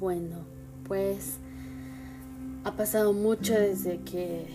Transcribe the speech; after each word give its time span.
Bueno, 0.00 0.38
pues 0.88 1.38
ha 2.64 2.72
pasado 2.72 3.12
mucho 3.12 3.52
desde 3.52 4.00
que 4.00 4.46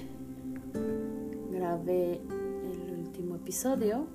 grabé 1.52 2.16
el 2.16 2.98
último 3.00 3.36
episodio 3.36 4.08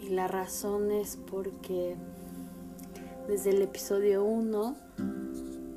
y 0.00 0.10
la 0.10 0.28
razón 0.28 0.92
es 0.92 1.16
porque 1.16 1.96
desde 3.26 3.50
el 3.50 3.62
episodio 3.62 4.22
1 4.22 4.76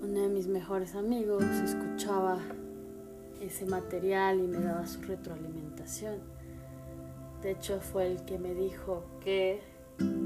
uno 0.03 0.21
de 0.21 0.29
mis 0.29 0.45
mejores 0.45 0.93
amigos 0.93 1.43
escuchaba 1.43 2.37
ese 3.41 3.65
material 3.65 4.39
y 4.39 4.47
me 4.47 4.59
daba 4.59 4.85
su 4.85 5.01
retroalimentación. 5.01 6.19
De 7.41 7.51
hecho 7.51 7.79
fue 7.81 8.05
el 8.05 8.23
que 8.25 8.37
me 8.37 8.53
dijo 8.53 9.03
que 9.23 9.61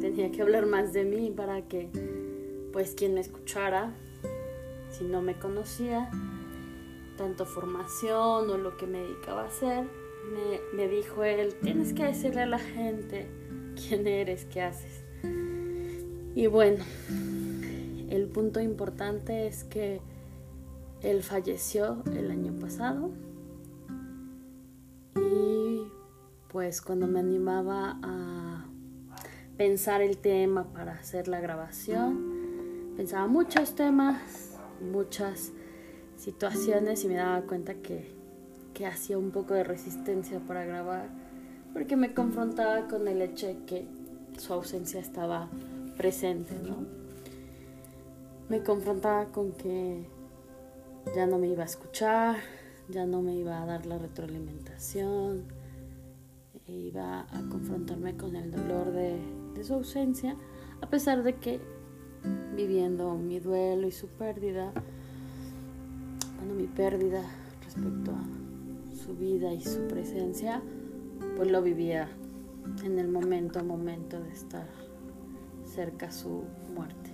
tenía 0.02 0.31
que 0.31 0.41
hablar 0.41 0.66
más 0.66 0.91
de 0.91 1.05
mí 1.05 1.31
para 1.31 1.61
que 1.61 1.89
pues 2.79 2.95
quien 2.95 3.13
me 3.13 3.19
escuchara, 3.19 3.91
si 4.89 5.03
no 5.03 5.21
me 5.21 5.33
conocía, 5.38 6.09
tanto 7.17 7.45
formación 7.45 8.49
o 8.49 8.57
lo 8.57 8.77
que 8.77 8.88
me 8.88 8.99
dedicaba 8.99 9.41
a 9.41 9.47
hacer, 9.47 9.83
me, 10.31 10.61
me 10.77 10.88
dijo 10.88 11.25
él, 11.25 11.55
tienes 11.61 11.91
que 11.91 12.05
decirle 12.05 12.43
a 12.43 12.45
la 12.45 12.57
gente 12.57 13.27
quién 13.75 14.07
eres, 14.07 14.45
qué 14.45 14.61
haces. 14.61 15.03
Y 16.35 16.47
bueno, 16.47 16.85
el 18.09 18.27
punto 18.27 18.61
importante 18.61 19.47
es 19.47 19.66
que 19.66 19.99
él 21.02 21.21
falleció 21.21 22.02
el 22.16 22.31
año 22.31 22.53
pasado 22.61 23.11
y 25.17 25.83
pues 26.47 26.81
cuando 26.81 27.07
me 27.07 27.19
animaba 27.19 27.99
a 28.02 28.66
pensar 29.57 30.02
el 30.02 30.17
tema 30.17 30.72
para 30.72 30.94
hacer 30.94 31.27
la 31.27 31.41
grabación, 31.41 32.28
pensaba 33.00 33.28
muchos 33.28 33.75
temas, 33.75 34.58
muchas 34.81 35.53
situaciones 36.17 37.06
y 37.06 37.08
me 37.08 37.14
daba 37.14 37.44
cuenta 37.44 37.75
que, 37.75 38.14
que 38.73 38.86
hacía 38.86 39.17
un 39.17 39.31
poco 39.31 39.53
de 39.53 39.64
resistencia 39.64 40.41
para 40.41 40.66
grabar 40.66 41.08
porque 41.72 41.95
me 41.95 42.14
confrontaba 42.14 42.89
con 42.89 43.08
el 43.08 43.22
hecho 43.22 43.47
de 43.47 43.64
que 43.64 43.88
su 44.38 44.52
ausencia 44.52 45.00
estaba 45.00 45.47
presente, 45.95 46.56
¿no? 46.61 46.75
Me 48.50 48.64
confrontaba 48.64 49.28
con 49.28 49.53
que 49.53 50.06
ya 51.16 51.25
no 51.25 51.38
me 51.38 51.47
iba 51.47 51.63
a 51.63 51.67
escuchar, 51.67 52.36
ya 52.89 53.06
no 53.06 53.22
me 53.22 53.34
iba 53.34 53.63
a 53.63 53.66
dar 53.66 53.86
la 53.86 53.97
retroalimentación, 53.97 55.45
e 56.67 56.72
iba 56.73 57.22
a 57.22 57.50
confrontarme 57.50 58.17
con 58.17 58.36
el 58.36 58.52
dolor 58.52 58.91
de, 58.91 59.22
de 59.56 59.63
su 59.63 59.75
ausencia, 59.75 60.36
a 60.81 60.89
pesar 60.89 61.23
de 61.23 61.36
que 61.36 61.78
viviendo 62.56 63.16
mi 63.16 63.39
duelo 63.39 63.88
y 63.88 63.92
su 63.92 64.08
pérdida, 64.08 64.72
bueno, 66.38 66.53
mi 66.56 66.67
pérdida 66.67 67.23
respecto 67.64 68.12
a 68.12 68.95
su 68.95 69.16
vida 69.16 69.53
y 69.53 69.62
su 69.62 69.88
presencia, 69.88 70.62
pues 71.36 71.50
lo 71.50 71.62
vivía 71.62 72.09
en 72.84 73.00
el 73.00 73.08
momento 73.08 73.59
a 73.59 73.64
momento 73.64 74.22
de 74.22 74.31
estar 74.31 74.67
cerca 75.66 76.08
a 76.08 76.12
su 76.12 76.44
muerte. 76.73 77.12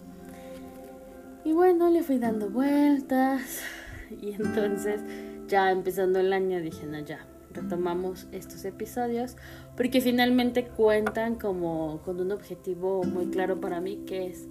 Y 1.44 1.54
bueno, 1.54 1.90
le 1.90 2.02
fui 2.02 2.18
dando 2.18 2.50
vueltas 2.50 3.62
y 4.22 4.32
entonces 4.34 5.02
ya 5.48 5.72
empezando 5.72 6.20
el 6.20 6.34
año 6.34 6.60
dije, 6.60 6.88
no, 6.88 7.00
ya, 7.00 7.20
retomamos 7.54 8.28
estos 8.32 8.66
episodios 8.66 9.38
porque 9.78 10.02
finalmente 10.02 10.66
cuentan 10.66 11.36
como 11.36 12.02
con 12.04 12.20
un 12.20 12.32
objetivo 12.32 13.04
muy 13.04 13.28
claro 13.28 13.60
para 13.60 13.82
mí 13.82 14.04
que 14.06 14.28
es 14.28 14.48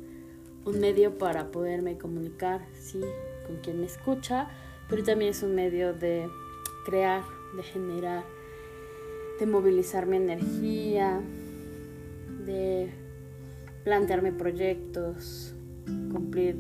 un 0.65 0.81
medio 0.81 1.19
para 1.19 1.51
poderme 1.51 1.98
comunicar, 1.98 2.62
sí, 2.79 3.01
con 3.47 3.57
quien 3.58 3.80
me 3.80 3.86
escucha, 3.86 4.48
pero 4.89 5.02
también 5.02 5.30
es 5.30 5.42
un 5.42 5.55
medio 5.55 5.92
de 5.92 6.29
crear, 6.85 7.23
de 7.57 7.63
generar, 7.63 8.25
de 9.39 9.47
movilizar 9.47 10.07
mi 10.07 10.17
energía, 10.17 11.20
de 12.47 12.91
plantearme 13.85 14.33
proyectos, 14.33 15.55
cumplir, 16.11 16.57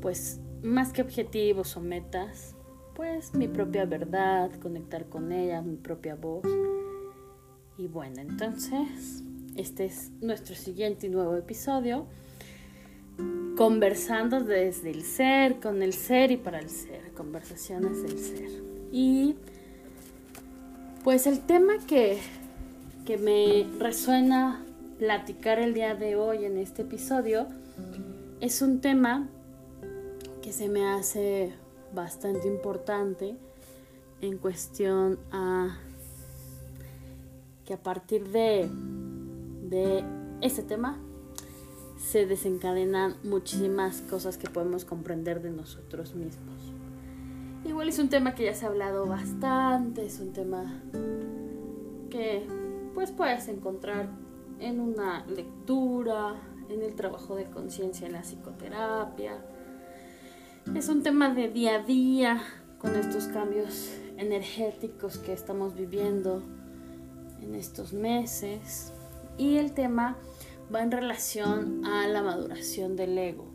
pues, 0.00 0.40
más 0.62 0.92
que 0.92 1.02
objetivos 1.02 1.76
o 1.76 1.80
metas, 1.80 2.56
pues 2.94 3.34
mi 3.34 3.48
propia 3.48 3.84
verdad, 3.84 4.52
conectar 4.60 5.06
con 5.08 5.32
ella, 5.32 5.62
mi 5.62 5.76
propia 5.76 6.14
voz. 6.14 6.46
Y 7.76 7.88
bueno, 7.88 8.20
entonces, 8.20 9.22
este 9.56 9.84
es 9.86 10.10
nuestro 10.20 10.54
siguiente 10.54 11.08
y 11.08 11.10
nuevo 11.10 11.36
episodio 11.36 12.06
conversando 13.56 14.40
desde 14.40 14.90
el 14.90 15.02
ser, 15.04 15.60
con 15.60 15.82
el 15.82 15.92
ser 15.92 16.30
y 16.30 16.36
para 16.36 16.58
el 16.58 16.70
ser, 16.70 17.12
conversaciones 17.12 18.02
del 18.02 18.18
ser. 18.18 18.50
Y 18.92 19.36
pues 21.04 21.26
el 21.26 21.40
tema 21.40 21.74
que, 21.86 22.18
que 23.04 23.16
me 23.16 23.66
resuena 23.78 24.64
platicar 24.98 25.58
el 25.58 25.74
día 25.74 25.94
de 25.94 26.16
hoy 26.16 26.44
en 26.44 26.58
este 26.58 26.82
episodio 26.82 27.46
es 28.40 28.62
un 28.62 28.80
tema 28.80 29.28
que 30.42 30.52
se 30.52 30.68
me 30.68 30.86
hace 30.86 31.52
bastante 31.94 32.48
importante 32.48 33.36
en 34.20 34.38
cuestión 34.38 35.18
a 35.30 35.78
que 37.64 37.74
a 37.74 37.82
partir 37.82 38.28
de, 38.28 38.68
de 39.68 40.04
este 40.40 40.62
tema 40.62 40.98
se 42.04 42.26
desencadenan 42.26 43.16
muchísimas 43.22 44.02
cosas 44.02 44.36
que 44.36 44.48
podemos 44.48 44.84
comprender 44.84 45.40
de 45.40 45.50
nosotros 45.50 46.14
mismos. 46.14 46.72
Igual 47.64 47.88
es 47.88 47.98
un 47.98 48.10
tema 48.10 48.34
que 48.34 48.44
ya 48.44 48.54
se 48.54 48.66
ha 48.66 48.68
hablado 48.68 49.06
bastante, 49.06 50.04
es 50.04 50.20
un 50.20 50.32
tema 50.34 50.82
que 52.10 52.46
pues 52.94 53.10
puedes 53.10 53.48
encontrar 53.48 54.10
en 54.60 54.80
una 54.80 55.24
lectura, 55.26 56.34
en 56.68 56.82
el 56.82 56.94
trabajo 56.94 57.36
de 57.36 57.46
conciencia 57.46 58.06
en 58.06 58.12
la 58.12 58.20
psicoterapia. 58.20 59.38
Es 60.74 60.88
un 60.88 61.02
tema 61.02 61.32
de 61.32 61.48
día 61.48 61.76
a 61.76 61.82
día 61.82 62.42
con 62.78 62.96
estos 62.96 63.28
cambios 63.28 63.92
energéticos 64.18 65.16
que 65.16 65.32
estamos 65.32 65.74
viviendo 65.74 66.42
en 67.40 67.54
estos 67.54 67.94
meses. 67.94 68.92
Y 69.38 69.56
el 69.56 69.72
tema 69.72 70.16
va 70.72 70.82
en 70.82 70.90
relación 70.90 71.84
a 71.84 72.06
la 72.06 72.22
maduración 72.22 72.96
del 72.96 73.16
ego 73.16 73.46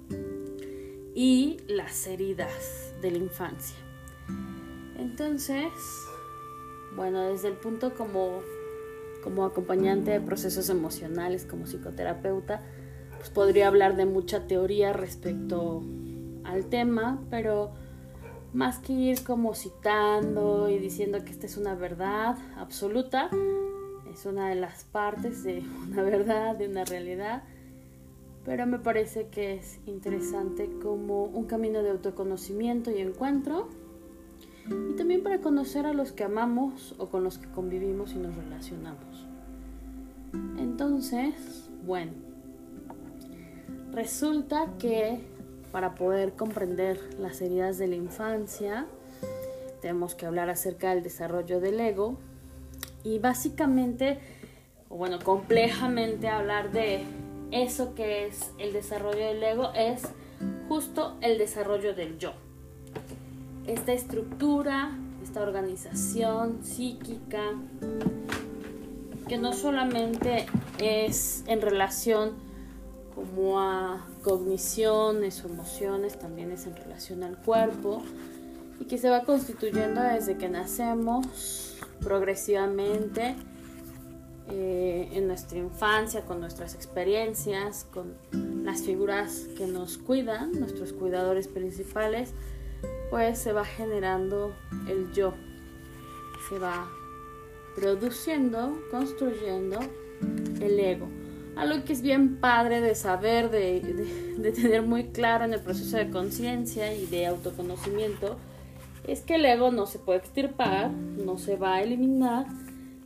y 1.16 1.58
las 1.68 2.08
heridas 2.08 2.94
de 3.02 3.12
la 3.12 3.18
infancia. 3.18 3.78
Entonces, 4.98 5.72
bueno, 6.96 7.22
desde 7.22 7.48
el 7.48 7.56
punto 7.56 7.94
como, 7.94 8.42
como 9.24 9.46
acompañante 9.46 10.12
de 10.12 10.22
procesos 10.22 10.70
emocionales, 10.70 11.46
como 11.46 11.66
psicoterapeuta, 11.66 12.64
pues 13.18 13.30
podría 13.30 13.68
hablar 13.68 13.96
de 13.96 14.06
mucha 14.06 14.48
teoría 14.48 14.94
respecto 14.94 15.84
al 16.44 16.66
tema, 16.66 17.22
pero 17.30 17.72
más 18.54 18.80
que 18.80 18.94
ir 18.94 19.24
como 19.24 19.54
citando 19.54 20.70
y 20.70 20.80
diciendo 20.80 21.24
que 21.24 21.32
esta 21.32 21.46
es 21.46 21.58
una 21.58 21.76
verdad 21.76 22.38
absoluta, 22.58 23.30
es 24.12 24.26
una 24.26 24.50
de 24.50 24.56
las 24.56 24.84
partes 24.84 25.44
de 25.44 25.64
una 25.92 26.02
verdad, 26.04 26.56
de 26.56 26.68
una 26.68 26.86
realidad, 26.86 27.44
pero 28.46 28.66
me 28.66 28.80
parece 28.80 29.28
que 29.28 29.54
es 29.54 29.80
interesante 29.86 30.70
como 30.82 31.26
un 31.26 31.46
camino 31.46 31.84
de 31.84 31.92
autoconocimiento 31.92 32.92
y 32.92 33.00
encuentro, 33.00 33.70
y 34.90 34.94
también 34.94 35.24
para 35.24 35.40
conocer 35.40 35.86
a 35.86 35.94
los 35.94 36.12
que 36.12 36.24
amamos 36.24 36.94
o 36.98 37.08
con 37.08 37.24
los 37.24 37.38
que 37.38 37.50
convivimos 37.50 38.14
y 38.14 38.18
nos 38.18 38.36
relacionamos. 38.36 39.26
Entonces, 40.58 41.70
bueno, 41.86 42.12
resulta 43.92 44.74
que 44.78 45.22
para 45.72 45.96
poder 45.96 46.34
comprender 46.34 47.00
las 47.20 47.42
heridas 47.42 47.78
de 47.78 47.88
la 47.88 47.96
infancia, 47.96 48.86
tenemos 49.82 50.16
que 50.16 50.26
hablar 50.26 50.50
acerca 50.50 50.94
del 50.94 51.04
desarrollo 51.04 51.60
del 51.60 51.80
ego, 51.80 52.18
y 53.04 53.20
básicamente, 53.20 54.20
o 54.90 54.98
bueno, 54.98 55.20
complejamente 55.20 56.28
hablar 56.28 56.72
de 56.72 57.04
eso 57.52 57.96
que 57.96 58.28
es 58.28 58.52
el 58.60 58.74
desarrollo 58.74 59.26
del 59.26 59.44
ego 59.44 59.72
es 59.74 60.04
justo 60.68 61.18
el 61.22 61.38
desarrollo 61.38 61.94
del 61.94 62.18
yo. 62.18 62.34
Esta 63.66 63.94
estructura, 63.94 64.92
esta 65.24 65.42
organización 65.42 66.64
psíquica, 66.64 67.42
que 69.28 69.38
no 69.38 69.54
solamente 69.54 70.48
es 70.80 71.44
en 71.48 71.62
relación 71.62 72.34
como 73.14 73.60
a 73.60 74.06
cogniciones 74.24 75.44
o 75.44 75.50
emociones, 75.50 76.18
también 76.18 76.52
es 76.52 76.66
en 76.66 76.76
relación 76.76 77.24
al 77.24 77.38
cuerpo 77.38 78.02
y 78.80 78.86
que 78.86 78.98
se 78.98 79.10
va 79.10 79.24
constituyendo 79.24 80.02
desde 80.02 80.38
que 80.38 80.50
nacemos 80.50 81.69
progresivamente 82.02 83.36
eh, 84.52 85.10
en 85.14 85.28
nuestra 85.28 85.60
infancia, 85.60 86.26
con 86.26 86.40
nuestras 86.40 86.74
experiencias, 86.74 87.86
con 87.94 88.16
las 88.64 88.82
figuras 88.82 89.48
que 89.56 89.68
nos 89.68 89.98
cuidan, 89.98 90.60
nuestros 90.60 90.92
cuidadores 90.92 91.48
principales, 91.48 92.34
pues 93.12 93.38
se 93.38 93.54
va 93.54 93.64
generando 93.64 94.56
el 94.88 95.12
yo, 95.14 95.34
se 96.50 96.58
va 96.58 96.90
produciendo, 97.76 98.80
construyendo 98.90 99.80
el 100.62 100.80
ego. 100.80 101.08
Algo 101.56 101.84
que 101.84 101.94
es 101.94 102.02
bien 102.02 102.38
padre 102.38 102.82
de 102.82 102.96
saber, 102.96 103.52
de, 103.52 103.82
de 104.38 104.52
tener 104.52 104.82
muy 104.82 105.06
claro 105.06 105.46
en 105.46 105.54
el 105.54 105.60
proceso 105.60 105.98
de 105.98 106.10
conciencia 106.10 106.94
y 106.96 107.06
de 107.06 107.28
autoconocimiento, 107.28 108.38
es 109.08 109.22
que 109.22 109.36
el 109.36 109.46
ego 109.46 109.72
no 109.72 109.86
se 109.86 110.00
puede 110.00 110.20
extirpar, 110.20 110.92
no 110.92 111.38
se 111.38 111.56
va 111.56 111.76
a 111.76 111.84
eliminar, 111.84 112.48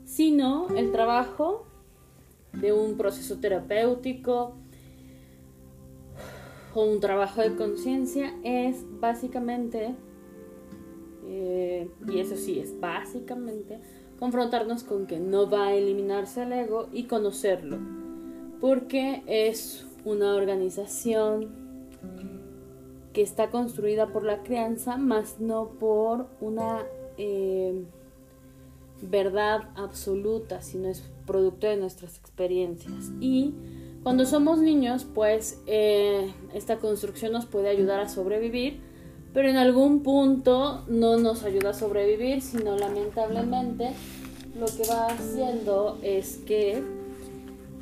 sino 0.05 0.67
el 0.75 0.91
trabajo 0.91 1.65
de 2.53 2.73
un 2.73 2.97
proceso 2.97 3.39
terapéutico 3.39 4.55
o 6.73 6.83
un 6.83 6.99
trabajo 6.99 7.41
de 7.41 7.55
conciencia 7.55 8.33
es 8.43 8.85
básicamente, 8.99 9.95
eh, 11.27 11.89
y 12.07 12.19
eso 12.19 12.35
sí 12.35 12.59
es 12.59 12.79
básicamente, 12.79 13.79
confrontarnos 14.19 14.83
con 14.83 15.07
que 15.07 15.19
no 15.19 15.49
va 15.49 15.67
a 15.67 15.73
eliminarse 15.73 16.43
el 16.43 16.53
ego 16.53 16.87
y 16.91 17.03
conocerlo, 17.03 17.77
porque 18.59 19.23
es 19.27 19.85
una 20.05 20.35
organización 20.35 21.62
que 23.13 23.21
está 23.21 23.49
construida 23.49 24.07
por 24.07 24.23
la 24.23 24.43
crianza, 24.43 24.97
más 24.97 25.39
no 25.39 25.69
por 25.79 26.27
una 26.41 26.83
eh, 27.17 27.83
verdad 29.01 29.69
absoluta, 29.75 30.61
sino 30.61 30.89
es 30.89 31.03
producto 31.25 31.67
de 31.67 31.77
nuestras 31.77 32.17
experiencias. 32.17 33.11
Y 33.19 33.53
cuando 34.01 34.25
somos 34.25 34.59
niños, 34.59 35.05
pues 35.13 35.61
eh, 35.67 36.33
esta 36.53 36.79
construcción 36.79 37.31
nos 37.31 37.45
puede 37.45 37.69
ayudar 37.69 37.99
a 37.99 38.09
sobrevivir, 38.09 38.81
pero 39.33 39.47
en 39.47 39.57
algún 39.57 40.03
punto 40.03 40.83
no 40.87 41.17
nos 41.17 41.43
ayuda 41.43 41.69
a 41.69 41.73
sobrevivir, 41.73 42.41
sino 42.41 42.77
lamentablemente 42.77 43.91
lo 44.59 44.65
que 44.65 44.87
va 44.87 45.07
haciendo 45.07 45.99
es 46.03 46.37
que 46.37 46.83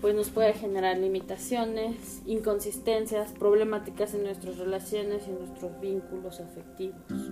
pues 0.01 0.15
nos 0.15 0.31
puede 0.31 0.53
generar 0.53 0.97
limitaciones, 0.97 2.21
inconsistencias, 2.25 3.31
problemáticas 3.33 4.15
en 4.15 4.23
nuestras 4.23 4.57
relaciones 4.57 5.27
y 5.27 5.29
en 5.29 5.39
nuestros 5.39 5.79
vínculos 5.79 6.39
afectivos. 6.39 7.31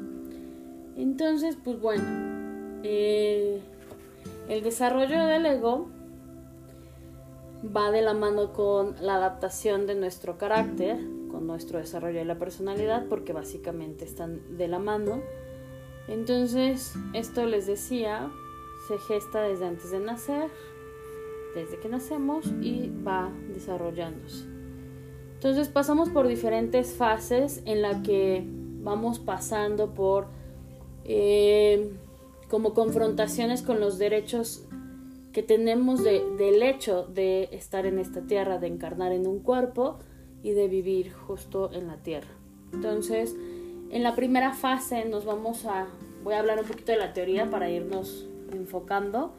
Entonces, 0.95 1.57
pues 1.63 1.79
bueno, 1.81 2.03
eh, 2.83 3.61
el 4.47 4.61
desarrollo 4.63 5.25
del 5.25 5.45
ego 5.47 5.87
va 7.75 7.91
de 7.91 8.01
la 8.01 8.13
mano 8.13 8.53
con 8.53 8.95
la 9.01 9.15
adaptación 9.15 9.87
de 9.87 9.95
nuestro 9.95 10.37
carácter, 10.37 10.97
con 11.31 11.47
nuestro 11.47 11.79
desarrollo 11.79 12.19
de 12.19 12.25
la 12.25 12.37
personalidad, 12.37 13.07
porque 13.07 13.33
básicamente 13.33 14.05
están 14.05 14.57
de 14.57 14.67
la 14.67 14.79
mano. 14.79 15.21
Entonces, 16.07 16.93
esto 17.13 17.45
les 17.45 17.67
decía, 17.67 18.31
se 18.87 18.97
gesta 18.97 19.41
desde 19.41 19.65
antes 19.65 19.91
de 19.91 19.99
nacer, 19.99 20.49
desde 21.55 21.79
que 21.79 21.89
nacemos 21.89 22.45
y 22.61 22.91
va 23.05 23.31
desarrollándose. 23.53 24.45
Entonces 25.35 25.69
pasamos 25.69 26.09
por 26.09 26.27
diferentes 26.27 26.93
fases 26.93 27.61
en 27.65 27.81
la 27.81 28.01
que 28.01 28.43
vamos 28.45 29.19
pasando 29.19 29.93
por 29.93 30.27
eh, 31.05 31.91
como 32.49 32.73
confrontaciones 32.73 33.61
con 33.61 33.79
los 33.79 33.97
derechos 33.97 34.65
que 35.31 35.43
tenemos 35.43 36.03
del 36.03 36.63
hecho 36.63 37.05
de 37.05 37.49
estar 37.51 37.85
en 37.85 37.99
esta 37.99 38.21
tierra, 38.21 38.57
de 38.57 38.67
encarnar 38.67 39.11
en 39.11 39.27
un 39.27 39.39
cuerpo 39.39 39.99
y 40.43 40.51
de 40.51 40.67
vivir 40.67 41.13
justo 41.13 41.71
en 41.71 41.87
la 41.87 41.97
tierra. 41.97 42.29
Entonces, 42.73 43.35
en 43.91 44.03
la 44.03 44.15
primera 44.15 44.53
fase 44.53 45.05
nos 45.05 45.25
vamos 45.25 45.65
a, 45.65 45.87
voy 46.23 46.33
a 46.33 46.39
hablar 46.39 46.59
un 46.59 46.65
poquito 46.65 46.91
de 46.91 46.97
la 46.97 47.13
teoría 47.13 47.49
para 47.49 47.69
irnos 47.69 48.27
enfocando. 48.51 49.33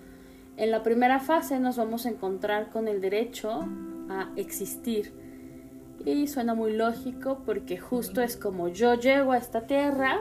En 0.61 0.71
la 0.71 0.83
primera 0.83 1.21
fase 1.21 1.59
nos 1.59 1.79
vamos 1.79 2.05
a 2.05 2.11
encontrar 2.11 2.69
con 2.69 2.87
el 2.87 3.01
derecho 3.01 3.67
a 4.11 4.29
existir. 4.37 5.11
Y 6.05 6.27
suena 6.27 6.55
muy 6.55 6.75
lógico 6.75 7.39
porque 7.47 7.79
justo 7.79 8.21
es 8.21 8.37
como 8.37 8.69
yo 8.69 8.93
llego 8.93 9.33
a 9.33 9.39
esta 9.39 9.67
tierra 9.67 10.19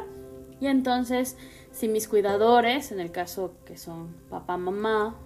y 0.62 0.68
entonces 0.68 1.36
si 1.74 1.90
mis 1.90 2.08
cuidadores, 2.08 2.94
en 2.94 3.02
el 3.02 3.12
caso 3.12 3.52
que 3.66 3.76
son 3.76 4.16
papá, 4.30 4.56
mamá, 4.56 5.18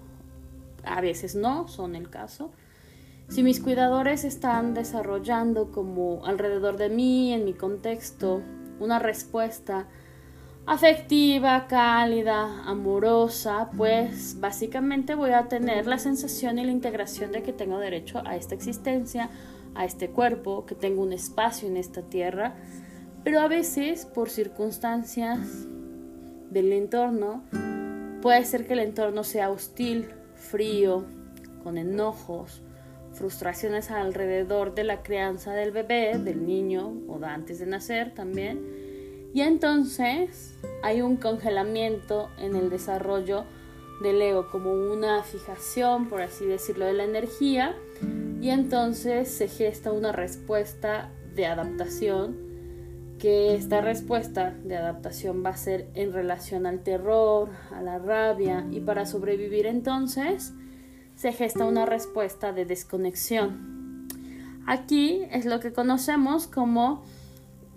a 0.83 0.99
veces 0.99 1.35
no 1.35 1.67
son 1.67 1.95
el 1.95 2.09
caso, 2.09 2.49
si 3.27 3.43
mis 3.43 3.59
cuidadores 3.59 4.23
están 4.23 4.73
desarrollando 4.73 5.71
como 5.71 6.25
alrededor 6.25 6.77
de 6.77 6.89
mí, 6.89 7.33
en 7.33 7.45
mi 7.45 7.53
contexto, 7.53 8.41
una 8.79 8.97
respuesta 8.97 9.85
afectiva, 10.65 11.67
cálida, 11.67 12.63
amorosa, 12.63 13.69
pues 13.75 14.39
básicamente 14.39 15.15
voy 15.15 15.31
a 15.31 15.47
tener 15.47 15.87
la 15.87 15.97
sensación 15.97 16.57
y 16.57 16.65
la 16.65 16.71
integración 16.71 17.31
de 17.31 17.43
que 17.43 17.53
tengo 17.53 17.79
derecho 17.79 18.21
a 18.25 18.35
esta 18.35 18.55
existencia, 18.55 19.29
a 19.75 19.85
este 19.85 20.09
cuerpo, 20.09 20.65
que 20.65 20.75
tengo 20.75 21.01
un 21.01 21.13
espacio 21.13 21.67
en 21.67 21.77
esta 21.77 22.01
tierra, 22.03 22.55
pero 23.23 23.41
a 23.41 23.47
veces 23.47 24.05
por 24.05 24.29
circunstancias 24.29 25.39
del 26.49 26.71
entorno, 26.71 27.43
puede 28.21 28.45
ser 28.45 28.65
que 28.65 28.73
el 28.73 28.79
entorno 28.79 29.23
sea 29.23 29.49
hostil, 29.49 30.09
frío, 30.35 31.05
con 31.63 31.77
enojos, 31.77 32.61
frustraciones 33.13 33.91
alrededor 33.91 34.75
de 34.75 34.83
la 34.83 35.03
crianza 35.03 35.53
del 35.53 35.71
bebé, 35.71 36.17
del 36.17 36.45
niño 36.45 36.93
o 37.07 37.19
de 37.19 37.27
antes 37.27 37.59
de 37.59 37.65
nacer 37.65 38.13
también. 38.13 38.82
Y 39.33 39.41
entonces 39.41 40.55
hay 40.83 41.01
un 41.01 41.17
congelamiento 41.17 42.29
en 42.37 42.55
el 42.55 42.69
desarrollo 42.69 43.45
del 44.01 44.21
ego, 44.21 44.49
como 44.51 44.73
una 44.73 45.23
fijación, 45.23 46.07
por 46.07 46.21
así 46.21 46.45
decirlo, 46.45 46.85
de 46.85 46.93
la 46.93 47.03
energía. 47.03 47.75
Y 48.41 48.49
entonces 48.49 49.29
se 49.29 49.47
gesta 49.47 49.91
una 49.91 50.11
respuesta 50.11 51.09
de 51.35 51.47
adaptación 51.47 52.43
que 53.23 53.55
esta 53.55 53.79
respuesta 53.79 54.53
de 54.65 54.75
adaptación 54.75 55.45
va 55.45 55.51
a 55.51 55.57
ser 55.57 55.87
en 55.93 56.11
relación 56.11 56.65
al 56.65 56.83
terror, 56.83 57.49
a 57.71 57.81
la 57.81 57.97
rabia 57.97 58.67
y 58.69 58.81
para 58.81 59.05
sobrevivir 59.05 59.65
entonces 59.65 60.51
se 61.15 61.31
gesta 61.31 61.63
una 61.63 61.85
respuesta 61.85 62.51
de 62.51 62.65
desconexión. 62.65 64.09
Aquí 64.65 65.21
es 65.31 65.45
lo 65.45 65.61
que 65.61 65.71
conocemos 65.71 66.47
como 66.47 67.05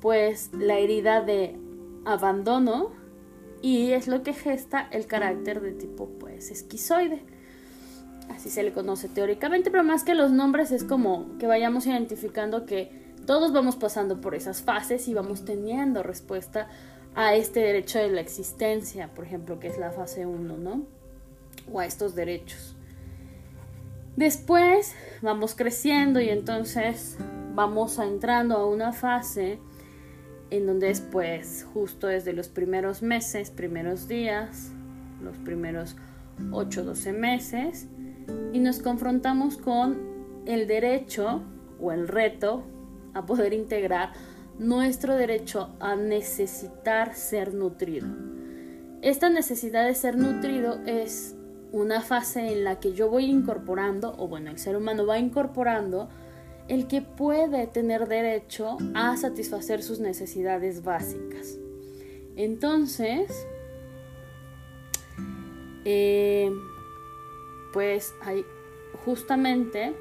pues 0.00 0.50
la 0.53 0.79
herida 0.79 1.21
de 1.21 1.57
abandono 2.05 2.91
y 3.62 3.93
es 3.93 4.09
lo 4.09 4.23
que 4.23 4.33
gesta 4.33 4.88
el 4.91 5.07
carácter 5.07 5.61
de 5.61 5.73
tipo 5.73 6.09
pues 6.19 6.50
esquizoide. 6.50 7.25
Así 8.31 8.50
se 8.50 8.62
le 8.62 8.73
conoce 8.73 9.09
teóricamente, 9.09 9.71
pero 9.71 9.85
más 9.85 10.03
que 10.05 10.15
los 10.15 10.33
nombres 10.33 10.73
es 10.73 10.85
como 10.85 11.38
que 11.38 11.47
vayamos 11.47 11.87
identificando 11.87 12.67
que 12.67 12.91
todos 13.26 13.53
vamos 13.53 13.76
pasando 13.76 14.21
por 14.21 14.35
esas 14.35 14.62
fases 14.62 15.09
y 15.09 15.15
vamos 15.15 15.45
teniendo 15.45 16.03
respuesta 16.03 16.69
a 17.15 17.35
este 17.35 17.61
derecho 17.61 17.99
de 17.99 18.11
la 18.11 18.21
existencia, 18.21 19.09
por 19.15 19.25
ejemplo, 19.25 19.59
que 19.59 19.69
es 19.69 19.79
la 19.79 19.91
fase 19.91 20.26
1, 20.26 20.59
¿no? 20.59 20.83
O 21.73 21.81
a 21.81 21.87
estos 21.87 22.15
derechos. 22.15 22.76
Después 24.17 24.95
vamos 25.23 25.55
creciendo 25.55 26.21
y 26.21 26.29
entonces 26.29 27.17
vamos 27.55 27.99
entrando 27.99 28.57
a 28.57 28.67
una 28.67 28.93
fase 28.93 29.59
en 30.50 30.67
donde 30.67 30.88
después, 30.88 31.67
justo 31.73 32.07
desde 32.07 32.33
los 32.33 32.49
primeros 32.49 33.03
meses, 33.03 33.50
primeros 33.50 34.09
días, 34.09 34.71
los 35.23 35.37
primeros 35.38 35.97
8, 36.53 36.85
12 36.85 37.12
meses, 37.12 37.88
y 38.53 38.59
nos 38.59 38.81
confrontamos 38.81 39.57
con 39.57 39.99
el 40.47 40.67
derecho 40.67 41.43
o 41.81 41.93
el 41.93 42.09
reto 42.09 42.65
a 43.15 43.26
poder 43.26 43.53
integrar 43.53 44.12
nuestro 44.59 45.17
derecho 45.17 45.71
a 45.81 45.97
necesitar 45.97 47.15
ser 47.15 47.55
nutrido. 47.55 48.07
Esta 49.03 49.29
necesidad 49.29 49.87
de 49.87 49.95
ser 49.95 50.17
nutrido 50.17 50.81
es 50.87 51.35
una 51.73 52.00
fase 52.00 52.53
en 52.53 52.65
la 52.65 52.81
que 52.81 52.93
yo 52.93 53.11
voy 53.11 53.26
incorporando, 53.26 54.15
o 54.19 54.29
bueno, 54.29 54.50
el 54.50 54.59
ser 54.59 54.76
humano 54.76 55.07
va 55.07 55.19
incorporando, 55.19 56.09
el 56.68 56.88
que 56.88 57.02
puede 57.02 57.66
tener 57.66 58.08
derecho 58.08 58.76
a 58.94 59.16
satisfacer 59.16 59.82
sus 59.82 60.00
necesidades 60.00 60.82
básicas. 60.82 61.58
Entonces, 62.37 63.46
eh, 65.85 66.50
pues 67.73 68.12
hay 68.23 68.44
justamente 69.04 69.94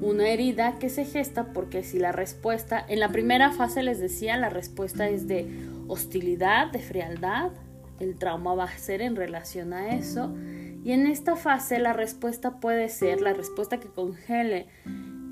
una 0.00 0.28
herida 0.28 0.78
que 0.78 0.88
se 0.88 1.04
gesta 1.04 1.52
porque 1.52 1.82
si 1.82 1.98
la 1.98 2.12
respuesta, 2.12 2.84
en 2.88 3.00
la 3.00 3.10
primera 3.10 3.52
fase 3.52 3.82
les 3.82 3.98
decía, 3.98 4.36
la 4.36 4.50
respuesta 4.50 5.08
es 5.08 5.26
de 5.26 5.46
hostilidad, 5.88 6.70
de 6.70 6.80
frialdad, 6.80 7.50
el 8.00 8.18
trauma 8.18 8.54
va 8.54 8.64
a 8.64 8.78
ser 8.78 9.00
en 9.00 9.16
relación 9.16 9.72
a 9.72 9.96
eso, 9.96 10.34
Y 10.84 10.92
en 10.92 11.08
esta 11.08 11.34
fase 11.34 11.80
la 11.80 11.92
respuesta 11.92 12.60
puede 12.60 12.88
ser, 12.88 13.20
la 13.20 13.32
respuesta 13.32 13.80
que 13.80 13.88
congele 13.88 14.68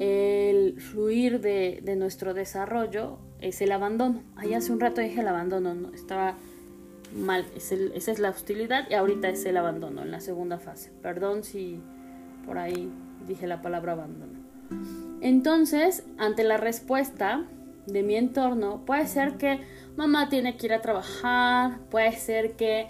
el 0.00 0.80
fluir 0.80 1.40
de, 1.40 1.82
nuestro 1.96 2.34
desarrollo 2.34 3.18
es 3.40 3.60
el 3.60 3.72
abandono. 3.72 4.22
Ahí 4.36 4.54
hace 4.54 4.72
un 4.72 4.80
rato 4.80 5.00
dije 5.00 5.20
el 5.20 5.28
abandono, 5.28 5.74
no, 5.74 5.92
estaba 5.92 6.36
mal, 7.14 7.46
esa 7.54 8.12
es 8.12 8.18
la 8.18 8.30
hostilidad 8.30 8.88
y 8.90 8.94
ahorita 8.94 9.28
es 9.28 9.44
el 9.44 9.56
abandono 9.56 10.02
en 10.02 10.10
la 10.10 10.20
segunda 10.20 10.58
fase. 10.58 10.90
Perdón 11.02 11.44
si 11.44 11.80
por 12.46 12.58
ahí 12.58 12.90
dije 13.26 13.46
la 13.46 13.62
palabra 13.62 13.92
abandono. 13.92 14.44
Entonces, 15.20 16.04
ante 16.18 16.44
la 16.44 16.56
respuesta 16.56 17.44
de 17.86 18.02
mi 18.02 18.16
entorno, 18.16 18.84
puede 18.84 19.06
ser 19.06 19.36
que 19.36 19.60
mamá 19.96 20.28
tiene 20.28 20.56
que 20.56 20.66
ir 20.66 20.72
a 20.72 20.80
trabajar, 20.82 21.78
puede 21.90 22.12
ser 22.12 22.52
que 22.52 22.88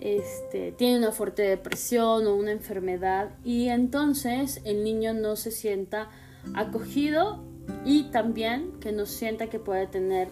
este, 0.00 0.72
tiene 0.72 0.98
una 0.98 1.12
fuerte 1.12 1.42
depresión 1.42 2.26
o 2.26 2.34
una 2.34 2.50
enfermedad 2.50 3.30
y 3.44 3.68
entonces 3.68 4.60
el 4.64 4.82
niño 4.82 5.14
no 5.14 5.36
se 5.36 5.52
sienta 5.52 6.10
acogido 6.54 7.42
y 7.84 8.04
también 8.10 8.72
que 8.80 8.92
no 8.92 9.06
sienta 9.06 9.48
que 9.48 9.58
puede 9.58 9.86
tener 9.86 10.28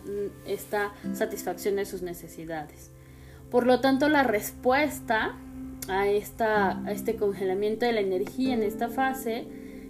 esta 0.47 0.93
satisfacción 1.13 1.77
de 1.77 1.85
sus 1.85 2.03
necesidades. 2.03 2.91
Por 3.51 3.67
lo 3.67 3.81
tanto, 3.81 4.09
la 4.09 4.23
respuesta 4.23 5.37
a, 5.89 6.09
esta, 6.09 6.85
a 6.85 6.93
este 6.93 7.17
congelamiento 7.17 7.87
de 7.87 7.93
la 7.93 8.01
energía 8.01 8.55
en 8.55 8.63
esta 8.63 8.89
fase 8.89 9.47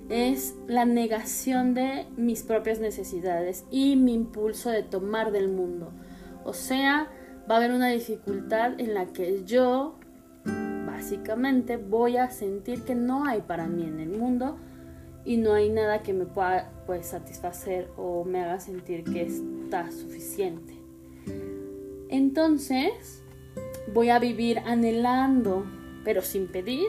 es 0.09 0.57
la 0.67 0.85
negación 0.85 1.75
de 1.75 2.07
mis 2.17 2.43
propias 2.43 2.81
necesidades 2.81 3.65
y 3.71 3.97
mi 3.97 4.15
impulso 4.15 4.71
de 4.71 4.83
tomar 4.83 5.31
del 5.31 5.49
mundo. 5.49 5.93
O 6.45 6.53
sea, 6.53 7.09
va 7.49 7.55
a 7.55 7.59
haber 7.59 7.73
una 7.73 7.89
dificultad 7.89 8.81
en 8.81 8.95
la 8.95 9.07
que 9.07 9.45
yo 9.45 9.99
básicamente 10.87 11.77
voy 11.77 12.17
a 12.17 12.31
sentir 12.31 12.83
que 12.83 12.95
no 12.95 13.25
hay 13.27 13.43
para 13.43 13.67
mí 13.67 13.85
en 13.85 14.01
el 14.01 14.11
mundo 14.11 14.59
y 15.25 15.37
no 15.37 15.55
hay 15.55 15.69
nada 15.69 16.03
que 16.03 16.13
me 16.13 16.27
pueda 16.27 16.71
pues, 16.87 17.07
satisfacer 17.07 17.89
o 17.97 18.25
me 18.25 18.41
haga 18.41 18.61
sentir 18.61 19.05
que 19.05 19.23
está 19.23 19.91
suficiente. 19.91 20.75
Entonces 22.09 23.23
voy 23.93 24.11
a 24.11 24.19
vivir 24.19 24.61
anhelando, 24.61 25.65
pero 26.05 26.23
sin 26.23 26.49
pedir, 26.49 26.87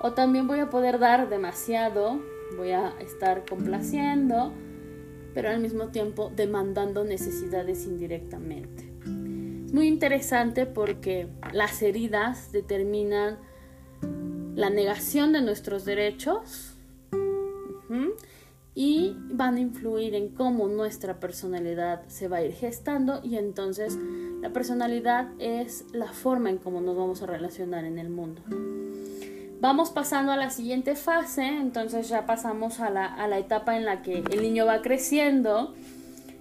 o 0.00 0.12
también 0.12 0.46
voy 0.46 0.60
a 0.60 0.70
poder 0.70 0.98
dar 0.98 1.28
demasiado, 1.28 2.20
voy 2.56 2.72
a 2.72 2.94
estar 3.00 3.44
complaciendo, 3.48 4.52
pero 5.32 5.48
al 5.48 5.60
mismo 5.60 5.88
tiempo 5.88 6.30
demandando 6.34 7.04
necesidades 7.04 7.86
indirectamente. 7.86 8.84
Es 9.66 9.72
muy 9.72 9.88
interesante 9.88 10.66
porque 10.66 11.28
las 11.52 11.82
heridas 11.82 12.52
determinan 12.52 13.38
la 14.54 14.70
negación 14.70 15.32
de 15.32 15.42
nuestros 15.42 15.84
derechos 15.84 16.73
y 18.74 19.16
van 19.30 19.56
a 19.56 19.60
influir 19.60 20.14
en 20.14 20.30
cómo 20.30 20.66
nuestra 20.66 21.20
personalidad 21.20 22.02
se 22.08 22.26
va 22.28 22.38
a 22.38 22.42
ir 22.42 22.52
gestando 22.52 23.20
y 23.22 23.36
entonces 23.36 23.96
la 24.40 24.50
personalidad 24.52 25.28
es 25.38 25.84
la 25.92 26.12
forma 26.12 26.50
en 26.50 26.58
cómo 26.58 26.80
nos 26.80 26.96
vamos 26.96 27.22
a 27.22 27.26
relacionar 27.26 27.84
en 27.84 27.98
el 27.98 28.10
mundo. 28.10 28.42
Vamos 29.60 29.90
pasando 29.90 30.32
a 30.32 30.36
la 30.36 30.50
siguiente 30.50 30.96
fase, 30.96 31.46
entonces 31.46 32.08
ya 32.08 32.26
pasamos 32.26 32.80
a 32.80 32.90
la, 32.90 33.06
a 33.06 33.28
la 33.28 33.38
etapa 33.38 33.76
en 33.76 33.84
la 33.84 34.02
que 34.02 34.24
el 34.30 34.42
niño 34.42 34.66
va 34.66 34.82
creciendo 34.82 35.74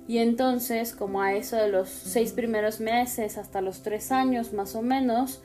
y 0.08 0.18
entonces 0.18 0.94
como 0.94 1.22
a 1.22 1.34
eso 1.34 1.56
de 1.56 1.70
los 1.70 1.88
seis 1.88 2.34
primeros 2.34 2.80
meses 2.80 3.38
hasta 3.38 3.62
los 3.62 3.84
tres 3.84 4.12
años 4.12 4.54
más 4.54 4.76
o 4.76 4.82
menos, 4.82 5.42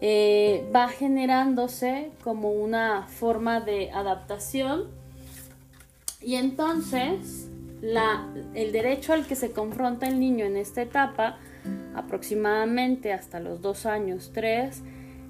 eh, 0.00 0.68
va 0.74 0.88
generándose 0.88 2.10
como 2.22 2.52
una 2.52 3.06
forma 3.08 3.60
de 3.60 3.90
adaptación 3.90 4.97
y 6.28 6.34
entonces 6.34 7.48
el 8.52 8.70
derecho 8.70 9.14
al 9.14 9.26
que 9.26 9.34
se 9.34 9.52
confronta 9.52 10.06
el 10.06 10.20
niño 10.20 10.44
en 10.44 10.58
esta 10.58 10.82
etapa, 10.82 11.38
aproximadamente 11.94 13.14
hasta 13.14 13.40
los 13.40 13.62
dos 13.62 13.86
años, 13.86 14.30
tres, 14.34 14.82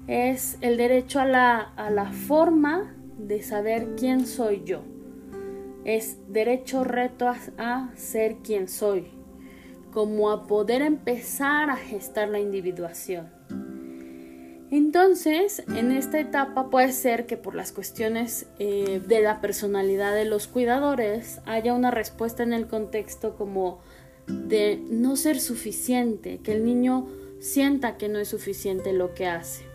es 0.07 0.57
el 0.59 0.75
derecho 0.75 1.21
a 1.21 1.25
la, 1.25 1.59
a 1.61 1.89
la 1.89 2.11
forma 2.11 2.97
de 3.17 3.41
saber 3.41 3.95
quién 3.95 4.27
soy 4.27 4.63
yo. 4.65 4.81
Es 5.85 6.17
derecho 6.27 6.83
reto 6.83 7.29
a, 7.29 7.37
a 7.57 7.95
ser 7.95 8.35
quien 8.43 8.67
soy, 8.67 9.07
como 9.93 10.29
a 10.29 10.47
poder 10.47 10.81
empezar 10.81 11.69
a 11.69 11.77
gestar 11.77 12.27
la 12.27 12.41
individuación. 12.41 13.29
Entonces, 14.71 15.63
en 15.67 15.91
esta 15.91 16.19
etapa 16.19 16.69
puede 16.69 16.91
ser 16.91 17.25
que 17.25 17.37
por 17.37 17.55
las 17.55 17.71
cuestiones 17.71 18.45
eh, 18.59 19.01
de 19.05 19.21
la 19.21 19.41
personalidad 19.41 20.13
de 20.13 20.25
los 20.25 20.47
cuidadores 20.47 21.41
haya 21.45 21.73
una 21.73 21.89
respuesta 21.89 22.43
en 22.43 22.53
el 22.53 22.67
contexto 22.67 23.35
como 23.35 23.79
de 24.27 24.79
no 24.89 25.15
ser 25.15 25.39
suficiente, 25.39 26.39
que 26.43 26.51
el 26.51 26.63
niño 26.63 27.07
sienta 27.39 27.97
que 27.97 28.09
no 28.09 28.19
es 28.19 28.27
suficiente 28.27 28.93
lo 28.93 29.15
que 29.15 29.25
hace, 29.25 29.65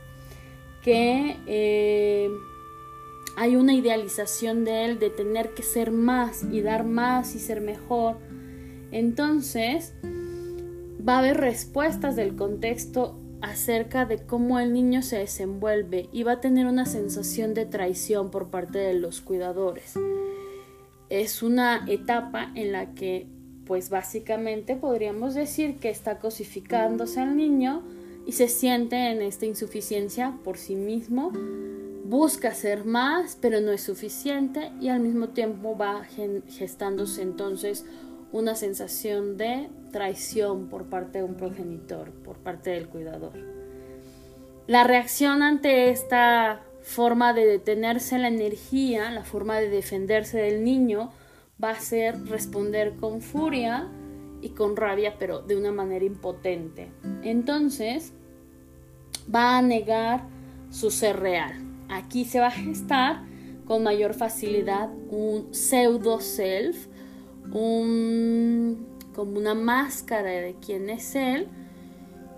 que 0.84 1.38
eh, 1.48 2.30
hay 3.36 3.56
una 3.56 3.74
idealización 3.74 4.64
de 4.64 4.84
él 4.84 5.00
de 5.00 5.10
tener 5.10 5.54
que 5.54 5.64
ser 5.64 5.90
más 5.90 6.44
y 6.52 6.60
dar 6.60 6.84
más 6.84 7.34
y 7.34 7.40
ser 7.40 7.60
mejor. 7.60 8.16
Entonces, 8.92 9.92
va 11.06 11.16
a 11.16 11.18
haber 11.18 11.38
respuestas 11.38 12.14
del 12.14 12.36
contexto 12.36 13.18
acerca 13.44 14.06
de 14.06 14.18
cómo 14.18 14.58
el 14.58 14.72
niño 14.72 15.02
se 15.02 15.18
desenvuelve 15.18 16.08
y 16.12 16.22
va 16.22 16.32
a 16.32 16.40
tener 16.40 16.66
una 16.66 16.86
sensación 16.86 17.52
de 17.52 17.66
traición 17.66 18.30
por 18.30 18.48
parte 18.48 18.78
de 18.78 18.94
los 18.94 19.20
cuidadores. 19.20 19.94
Es 21.10 21.42
una 21.42 21.84
etapa 21.86 22.50
en 22.54 22.72
la 22.72 22.94
que, 22.94 23.26
pues 23.66 23.90
básicamente 23.90 24.76
podríamos 24.76 25.34
decir 25.34 25.78
que 25.78 25.90
está 25.90 26.18
cosificándose 26.18 27.20
al 27.20 27.36
niño 27.36 27.82
y 28.26 28.32
se 28.32 28.48
siente 28.48 29.10
en 29.10 29.20
esta 29.20 29.44
insuficiencia 29.44 30.38
por 30.42 30.56
sí 30.56 30.74
mismo, 30.74 31.30
busca 32.04 32.54
ser 32.54 32.86
más, 32.86 33.36
pero 33.40 33.60
no 33.60 33.72
es 33.72 33.82
suficiente 33.82 34.72
y 34.80 34.88
al 34.88 35.00
mismo 35.00 35.28
tiempo 35.28 35.76
va 35.76 36.04
gestándose 36.48 37.22
entonces 37.22 37.84
una 38.34 38.56
sensación 38.56 39.36
de 39.36 39.68
traición 39.92 40.68
por 40.68 40.86
parte 40.86 41.18
de 41.18 41.24
un 41.24 41.36
progenitor, 41.36 42.10
por 42.10 42.36
parte 42.38 42.70
del 42.70 42.88
cuidador. 42.88 43.32
La 44.66 44.82
reacción 44.82 45.40
ante 45.40 45.90
esta 45.90 46.62
forma 46.82 47.32
de 47.32 47.46
detenerse 47.46 48.18
la 48.18 48.26
energía, 48.26 49.12
la 49.12 49.22
forma 49.22 49.58
de 49.58 49.68
defenderse 49.68 50.38
del 50.38 50.64
niño, 50.64 51.12
va 51.62 51.70
a 51.70 51.80
ser 51.80 52.24
responder 52.24 52.96
con 52.96 53.20
furia 53.20 53.86
y 54.42 54.48
con 54.48 54.74
rabia, 54.74 55.14
pero 55.16 55.38
de 55.38 55.56
una 55.56 55.70
manera 55.70 56.04
impotente. 56.04 56.90
Entonces, 57.22 58.14
va 59.32 59.58
a 59.58 59.62
negar 59.62 60.24
su 60.70 60.90
ser 60.90 61.20
real. 61.20 61.52
Aquí 61.88 62.24
se 62.24 62.40
va 62.40 62.48
a 62.48 62.50
gestar 62.50 63.22
con 63.64 63.84
mayor 63.84 64.12
facilidad 64.12 64.90
un 65.08 65.54
pseudo 65.54 66.18
self, 66.18 66.88
un, 67.54 68.86
como 69.14 69.38
una 69.38 69.54
máscara 69.54 70.30
de 70.30 70.56
quién 70.64 70.90
es 70.90 71.14
él. 71.14 71.48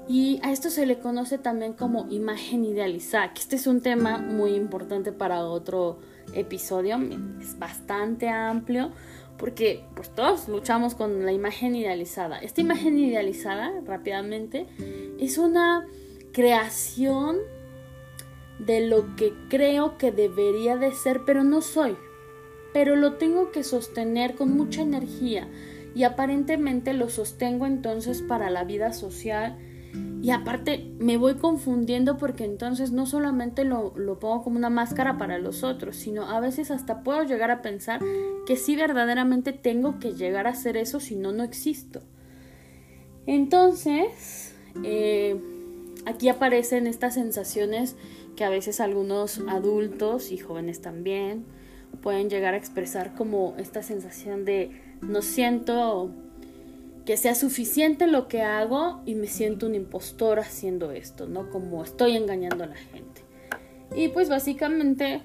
Y 0.08 0.38
a 0.44 0.52
esto 0.52 0.70
se 0.70 0.86
le 0.86 1.00
conoce 1.00 1.36
también 1.36 1.72
como 1.72 2.06
imagen 2.10 2.64
idealizada, 2.64 3.32
que 3.34 3.40
este 3.40 3.56
es 3.56 3.66
un 3.66 3.80
tema 3.80 4.18
muy 4.18 4.54
importante 4.54 5.10
para 5.10 5.44
otro 5.44 5.98
episodio, 6.32 6.96
es 7.40 7.58
bastante 7.58 8.28
amplio, 8.28 8.92
porque 9.36 9.84
pues 9.96 10.14
todos 10.14 10.48
luchamos 10.48 10.94
con 10.94 11.24
la 11.24 11.32
imagen 11.32 11.74
idealizada. 11.74 12.38
Esta 12.38 12.60
imagen 12.60 12.96
idealizada, 12.98 13.72
rápidamente, 13.84 14.68
es 15.18 15.38
una 15.38 15.84
creación 16.32 17.38
de 18.60 18.86
lo 18.86 19.16
que 19.16 19.34
creo 19.48 19.98
que 19.98 20.12
debería 20.12 20.76
de 20.76 20.92
ser, 20.92 21.22
pero 21.26 21.42
no 21.42 21.62
soy 21.62 21.96
pero 22.76 22.94
lo 22.94 23.14
tengo 23.14 23.52
que 23.52 23.64
sostener 23.64 24.34
con 24.34 24.54
mucha 24.54 24.82
energía 24.82 25.48
y 25.94 26.02
aparentemente 26.02 26.92
lo 26.92 27.08
sostengo 27.08 27.64
entonces 27.64 28.20
para 28.20 28.50
la 28.50 28.64
vida 28.64 28.92
social 28.92 29.56
y 30.20 30.30
aparte 30.30 30.92
me 30.98 31.16
voy 31.16 31.36
confundiendo 31.36 32.18
porque 32.18 32.44
entonces 32.44 32.92
no 32.92 33.06
solamente 33.06 33.64
lo, 33.64 33.94
lo, 33.96 34.18
pongo 34.18 34.44
como 34.44 34.58
una 34.58 34.68
máscara 34.68 35.16
para 35.16 35.38
los 35.38 35.64
otros, 35.64 35.96
sino 35.96 36.28
a 36.28 36.38
veces 36.38 36.70
hasta 36.70 37.02
puedo 37.02 37.22
llegar 37.22 37.50
a 37.50 37.62
pensar 37.62 37.98
que 38.44 38.56
sí 38.56 38.76
verdaderamente 38.76 39.54
tengo 39.54 39.98
que 39.98 40.12
llegar 40.12 40.46
a 40.46 40.50
hacer 40.50 40.76
eso, 40.76 41.00
si 41.00 41.16
no, 41.16 41.32
no 41.32 41.44
existo. 41.44 42.02
Entonces, 43.24 44.54
eh, 44.84 45.40
aquí 46.04 46.28
aparecen 46.28 46.86
estas 46.86 47.14
sensaciones 47.14 47.96
que 48.36 48.44
a 48.44 48.50
veces 48.50 48.80
algunos 48.80 49.40
adultos 49.48 50.30
y 50.30 50.36
jóvenes 50.36 50.82
también 50.82 51.55
pueden 52.02 52.30
llegar 52.30 52.54
a 52.54 52.56
expresar 52.56 53.14
como 53.14 53.54
esta 53.58 53.82
sensación 53.82 54.44
de 54.44 54.70
no 55.00 55.22
siento 55.22 56.10
que 57.04 57.16
sea 57.16 57.34
suficiente 57.34 58.06
lo 58.06 58.26
que 58.28 58.42
hago 58.42 59.00
y 59.06 59.14
me 59.14 59.28
siento 59.28 59.66
un 59.66 59.74
impostor 59.74 60.40
haciendo 60.40 60.90
esto, 60.90 61.26
¿no? 61.26 61.50
Como 61.50 61.82
estoy 61.84 62.16
engañando 62.16 62.64
a 62.64 62.66
la 62.66 62.76
gente. 62.76 63.22
Y 63.94 64.08
pues 64.08 64.28
básicamente, 64.28 65.22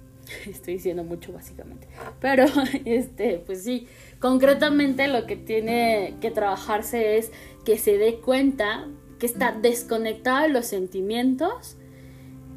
estoy 0.46 0.74
diciendo 0.74 1.04
mucho 1.04 1.32
básicamente, 1.32 1.88
pero 2.20 2.44
este, 2.84 3.42
pues 3.44 3.64
sí, 3.64 3.88
concretamente 4.20 5.08
lo 5.08 5.26
que 5.26 5.36
tiene 5.36 6.14
que 6.20 6.30
trabajarse 6.30 7.16
es 7.16 7.32
que 7.64 7.78
se 7.78 7.96
dé 7.96 8.16
cuenta 8.16 8.88
que 9.18 9.26
está 9.26 9.52
desconectado 9.52 10.42
de 10.42 10.48
los 10.50 10.66
sentimientos 10.66 11.76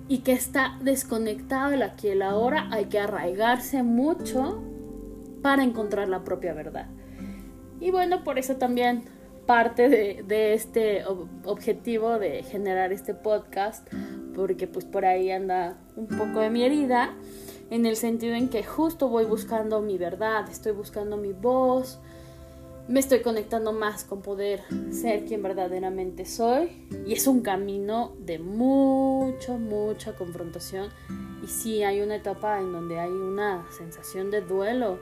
y 0.07 0.19
que 0.19 0.33
está 0.33 0.77
desconectado 0.81 1.71
del 1.71 1.83
aquí 1.83 2.07
y 2.07 2.11
el 2.11 2.21
ahora, 2.21 2.67
hay 2.71 2.85
que 2.85 2.99
arraigarse 2.99 3.83
mucho 3.83 4.63
para 5.41 5.63
encontrar 5.63 6.09
la 6.09 6.23
propia 6.23 6.53
verdad. 6.53 6.87
Y 7.79 7.91
bueno, 7.91 8.23
por 8.23 8.39
eso 8.39 8.55
también 8.55 9.03
parte 9.45 9.89
de, 9.89 10.53
este 10.53 11.03
objetivo 11.43 12.17
de 12.17 12.43
generar 12.43 12.91
este 12.91 13.13
podcast, 13.13 13.87
porque 14.35 14.67
pues 14.67 14.85
por 14.85 15.05
ahí 15.05 15.31
anda 15.31 15.77
un 15.95 16.07
poco 16.07 16.39
de 16.39 16.49
mi 16.49 16.63
herida, 16.63 17.13
en 17.69 17.85
el 17.85 17.95
sentido 17.95 18.35
en 18.35 18.49
que 18.49 18.63
justo 18.63 19.09
voy 19.09 19.25
buscando 19.25 19.81
mi 19.81 19.97
verdad, 19.97 20.49
estoy 20.49 20.71
buscando 20.71 21.17
mi 21.17 21.33
voz, 21.33 21.99
me 22.87 22.99
estoy 22.99 23.21
conectando 23.21 23.73
más 23.73 24.03
con 24.03 24.21
poder 24.21 24.61
ser 24.91 25.25
quien 25.25 25.41
verdaderamente 25.41 26.25
soy 26.25 26.87
y 27.05 27.13
es 27.13 27.25
un 27.25 27.41
camino 27.41 28.15
de 28.19 28.37
mucha, 28.37 29.53
mucha 29.57 30.15
confrontación 30.15 30.89
y 31.43 31.47
sí 31.47 31.83
hay 31.83 32.01
una 32.01 32.15
etapa 32.15 32.59
en 32.59 32.71
donde 32.71 32.99
hay 32.99 33.11
una 33.11 33.65
sensación 33.71 34.29
de 34.29 34.41
duelo 34.41 34.99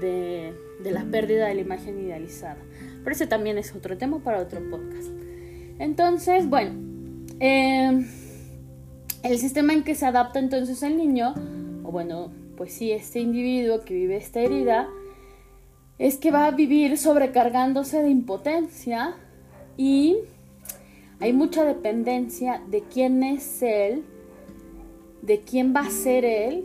de, 0.00 0.54
la 0.84 1.04
pérdida 1.04 1.46
de 1.46 1.54
la 1.54 1.60
imagen 1.60 1.98
idealizada. 1.98 2.58
Pero 3.02 3.10
ese 3.10 3.26
también 3.26 3.58
es 3.58 3.74
otro 3.74 3.96
tema 3.96 4.18
para 4.18 4.40
otro 4.40 4.60
podcast. 4.70 5.08
Entonces, 5.78 6.48
bueno, 6.48 6.72
em, 7.40 8.06
el 9.22 9.38
sistema 9.38 9.72
en 9.72 9.84
que 9.84 9.94
se 9.94 10.06
adapta 10.06 10.38
entonces 10.38 10.82
el 10.82 10.96
niño, 10.96 11.34
o 11.84 11.90
bueno, 11.90 12.32
pues 12.56 12.72
sí, 12.72 12.92
este 12.92 13.20
individuo 13.20 13.80
que 13.80 13.94
vive 13.94 14.16
esta 14.16 14.40
herida, 14.40 14.88
es 15.98 16.16
que 16.16 16.30
va 16.30 16.46
a 16.46 16.50
vivir 16.52 16.96
sobrecargándose 16.96 18.02
de 18.02 18.10
impotencia 18.10 19.16
y 19.76 20.16
hay 21.20 21.32
mucha 21.32 21.64
dependencia 21.64 22.62
de 22.68 22.82
quién 22.82 23.22
es 23.24 23.62
él, 23.62 24.04
de 25.22 25.40
quién 25.40 25.74
va 25.74 25.80
a 25.80 25.90
ser 25.90 26.24
él 26.24 26.64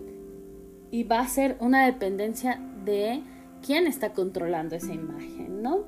y 0.92 1.04
va 1.04 1.20
a 1.20 1.28
ser 1.28 1.58
una 1.60 1.86
dependencia 1.86 2.62
de 2.86 3.22
quién 3.66 3.88
está 3.88 4.14
controlando 4.14 4.76
esa 4.76 4.94
imagen, 4.94 5.64
¿no? 5.64 5.86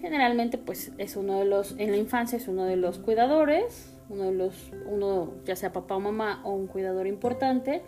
Generalmente 0.00 0.56
pues 0.58 0.92
es 0.98 1.16
uno 1.16 1.40
de 1.40 1.46
los, 1.46 1.74
en 1.78 1.90
la 1.90 1.96
infancia 1.96 2.36
es 2.36 2.46
uno 2.46 2.64
de 2.64 2.76
los 2.76 2.98
cuidadores, 2.98 3.92
uno 4.08 4.24
de 4.24 4.32
los, 4.32 4.70
uno 4.86 5.32
ya 5.44 5.56
sea 5.56 5.72
papá 5.72 5.96
o 5.96 6.00
mamá 6.00 6.40
o 6.44 6.52
un 6.52 6.68
cuidador 6.68 7.08
importante. 7.08 7.82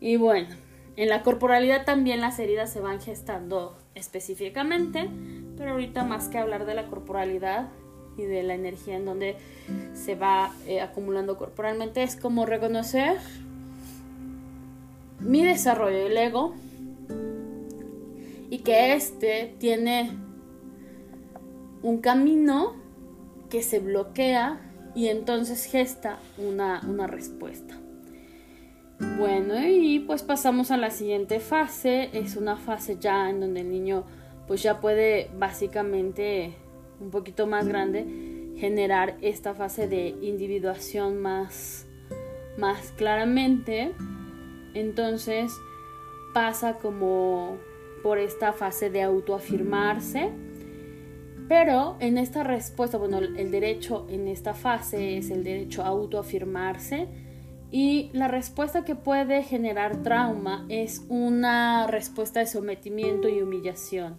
Y 0.00 0.16
bueno, 0.16 0.48
en 0.96 1.08
la 1.08 1.22
corporalidad 1.22 1.86
también 1.86 2.20
las 2.20 2.38
heridas 2.38 2.70
se 2.70 2.80
van 2.80 3.00
gestando 3.00 3.78
específicamente, 3.94 5.08
pero 5.56 5.72
ahorita 5.72 6.04
más 6.04 6.28
que 6.28 6.38
hablar 6.38 6.66
de 6.66 6.74
la 6.74 6.86
corporalidad 6.86 7.68
y 8.16 8.22
de 8.22 8.42
la 8.42 8.54
energía 8.54 8.96
en 8.96 9.04
donde 9.04 9.36
se 9.94 10.14
va 10.14 10.52
eh, 10.66 10.80
acumulando 10.80 11.36
corporalmente, 11.36 12.02
es 12.02 12.16
como 12.16 12.46
reconocer 12.46 13.18
mi 15.20 15.44
desarrollo 15.44 15.98
del 15.98 16.16
ego 16.16 16.54
y 18.50 18.58
que 18.58 18.94
este 18.94 19.54
tiene 19.58 20.10
un 21.82 22.00
camino 22.00 22.74
que 23.48 23.62
se 23.62 23.78
bloquea 23.78 24.60
y 24.94 25.08
entonces 25.08 25.64
gesta 25.64 26.18
una, 26.38 26.82
una 26.86 27.06
respuesta. 27.06 27.78
Bueno, 29.18 29.54
y 29.66 30.00
pues 30.00 30.22
pasamos 30.22 30.70
a 30.70 30.76
la 30.76 30.90
siguiente 30.90 31.40
fase. 31.40 32.10
Es 32.12 32.36
una 32.36 32.56
fase 32.56 32.96
ya 32.98 33.28
en 33.28 33.40
donde 33.40 33.60
el 33.60 33.70
niño 33.70 34.04
pues 34.46 34.62
ya 34.62 34.80
puede 34.80 35.30
básicamente 35.38 36.54
un 37.00 37.10
poquito 37.10 37.46
más 37.46 37.66
grande 37.66 38.54
generar 38.56 39.16
esta 39.20 39.54
fase 39.54 39.88
de 39.88 40.08
individuación 40.22 41.20
más, 41.20 41.86
más 42.58 42.92
claramente. 42.96 43.92
Entonces 44.74 45.52
pasa 46.32 46.78
como 46.78 47.58
por 48.02 48.18
esta 48.18 48.52
fase 48.52 48.90
de 48.90 49.02
autoafirmarse. 49.02 50.30
Pero 51.48 51.96
en 52.00 52.18
esta 52.18 52.44
respuesta, 52.44 52.98
bueno, 52.98 53.18
el 53.18 53.50
derecho 53.50 54.06
en 54.08 54.28
esta 54.28 54.54
fase 54.54 55.18
es 55.18 55.30
el 55.30 55.44
derecho 55.44 55.82
a 55.82 55.88
autoafirmarse 55.88 57.31
y 57.72 58.10
la 58.12 58.28
respuesta 58.28 58.84
que 58.84 58.94
puede 58.94 59.42
generar 59.42 60.02
trauma 60.02 60.66
es 60.68 61.06
una 61.08 61.86
respuesta 61.86 62.40
de 62.40 62.46
sometimiento 62.46 63.30
y 63.30 63.40
humillación. 63.40 64.18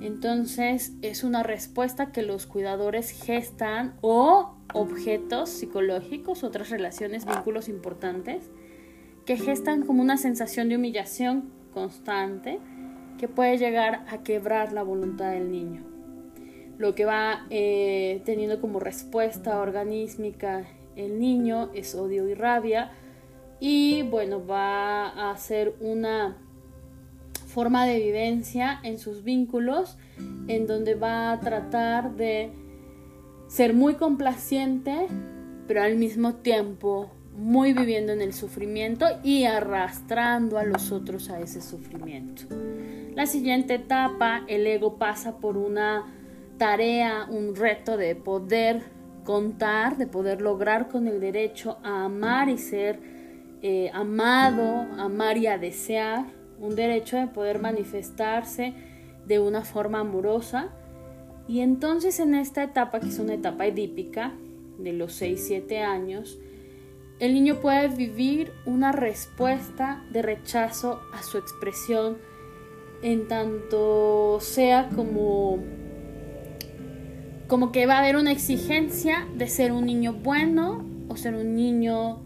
Entonces 0.00 0.92
es 1.02 1.24
una 1.24 1.42
respuesta 1.42 2.12
que 2.12 2.22
los 2.22 2.46
cuidadores 2.46 3.10
gestan 3.10 3.96
o 4.02 4.54
objetos 4.72 5.50
psicológicos, 5.50 6.44
otras 6.44 6.70
relaciones, 6.70 7.26
vínculos 7.26 7.68
importantes, 7.68 8.48
que 9.26 9.36
gestan 9.36 9.84
como 9.84 10.00
una 10.00 10.16
sensación 10.16 10.68
de 10.68 10.76
humillación 10.76 11.50
constante 11.74 12.60
que 13.18 13.26
puede 13.26 13.58
llegar 13.58 14.04
a 14.08 14.22
quebrar 14.22 14.72
la 14.72 14.84
voluntad 14.84 15.32
del 15.32 15.50
niño. 15.50 15.82
Lo 16.78 16.94
que 16.94 17.04
va 17.04 17.46
eh, 17.50 18.22
teniendo 18.24 18.60
como 18.60 18.78
respuesta 18.78 19.58
organísmica 19.58 20.66
el 20.96 21.18
niño 21.18 21.70
es 21.74 21.94
odio 21.94 22.28
y 22.28 22.34
rabia 22.34 22.92
y 23.60 24.02
bueno, 24.02 24.44
va 24.44 25.30
a 25.30 25.36
ser 25.36 25.74
una 25.80 26.36
forma 27.46 27.84
de 27.84 27.98
vivencia 27.98 28.80
en 28.82 28.98
sus 28.98 29.22
vínculos 29.22 29.98
en 30.48 30.66
donde 30.66 30.94
va 30.94 31.32
a 31.32 31.40
tratar 31.40 32.16
de 32.16 32.52
ser 33.48 33.74
muy 33.74 33.94
complaciente, 33.94 35.08
pero 35.66 35.82
al 35.82 35.96
mismo 35.96 36.36
tiempo 36.36 37.10
muy 37.36 37.72
viviendo 37.72 38.12
en 38.12 38.20
el 38.20 38.32
sufrimiento 38.32 39.06
y 39.22 39.44
arrastrando 39.44 40.58
a 40.58 40.64
los 40.64 40.92
otros 40.92 41.30
a 41.30 41.40
ese 41.40 41.60
sufrimiento. 41.60 42.42
La 43.14 43.26
siguiente 43.26 43.74
etapa, 43.74 44.44
el 44.46 44.66
ego 44.66 44.96
pasa 44.96 45.38
por 45.38 45.56
una 45.56 46.06
tarea, 46.58 47.26
un 47.28 47.56
reto 47.56 47.96
de 47.96 48.14
poder 48.14 48.84
de 49.96 50.06
poder 50.06 50.40
lograr 50.40 50.88
con 50.88 51.06
el 51.06 51.20
derecho 51.20 51.78
a 51.84 52.04
amar 52.04 52.48
y 52.48 52.58
ser 52.58 52.98
eh, 53.62 53.90
amado, 53.92 54.86
amar 54.98 55.36
y 55.36 55.46
a 55.46 55.56
desear, 55.56 56.24
un 56.58 56.74
derecho 56.74 57.16
de 57.16 57.26
poder 57.28 57.60
manifestarse 57.60 58.74
de 59.26 59.38
una 59.38 59.62
forma 59.62 60.00
amorosa. 60.00 60.70
Y 61.46 61.60
entonces 61.60 62.18
en 62.18 62.34
esta 62.34 62.64
etapa, 62.64 63.00
que 63.00 63.08
es 63.08 63.18
una 63.18 63.34
etapa 63.34 63.66
edípica, 63.66 64.34
de 64.78 64.92
los 64.92 65.20
6-7 65.20 65.82
años, 65.82 66.38
el 67.18 67.34
niño 67.34 67.60
puede 67.60 67.88
vivir 67.88 68.52
una 68.64 68.92
respuesta 68.92 70.02
de 70.10 70.22
rechazo 70.22 71.00
a 71.12 71.22
su 71.22 71.38
expresión 71.38 72.16
en 73.02 73.28
tanto 73.28 74.38
sea 74.40 74.88
como 74.94 75.58
como 77.50 77.72
que 77.72 77.84
va 77.84 77.96
a 77.96 77.98
haber 77.98 78.14
una 78.14 78.30
exigencia 78.30 79.26
de 79.34 79.48
ser 79.48 79.72
un 79.72 79.84
niño 79.84 80.12
bueno 80.12 80.84
o 81.08 81.16
ser 81.16 81.34
un 81.34 81.56
niño 81.56 82.20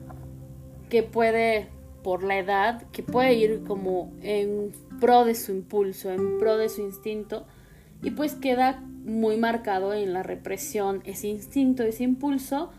que 0.90 1.02
puede, 1.02 1.68
por 2.02 2.22
la 2.22 2.38
edad, 2.38 2.82
que 2.92 3.02
puede 3.02 3.32
ir 3.32 3.64
como 3.66 4.12
en 4.20 4.72
pro 5.00 5.24
de 5.24 5.34
su 5.34 5.52
impulso, 5.52 6.12
en 6.12 6.38
pro 6.38 6.58
de 6.58 6.68
su 6.68 6.82
instinto, 6.82 7.46
y 8.02 8.10
pues 8.10 8.34
queda 8.34 8.82
muy 9.06 9.38
marcado 9.38 9.94
en 9.94 10.12
la 10.12 10.22
represión 10.22 11.00
ese 11.06 11.28
instinto, 11.28 11.84
ese 11.84 12.04
impulso, 12.04 12.70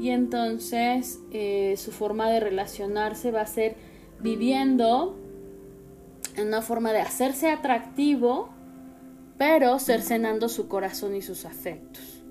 y 0.00 0.08
entonces 0.08 1.20
eh, 1.30 1.74
su 1.76 1.92
forma 1.92 2.30
de 2.30 2.40
relacionarse 2.40 3.30
va 3.30 3.42
a 3.42 3.46
ser 3.46 3.76
viviendo 4.18 5.18
en 6.36 6.48
una 6.48 6.62
forma 6.62 6.94
de 6.94 7.00
hacerse 7.00 7.50
atractivo, 7.50 8.48
pero 9.38 9.78
cercenando 9.78 10.48
su 10.48 10.68
corazón 10.68 11.14
y 11.14 11.22
sus 11.22 11.44
afectos. 11.44 12.22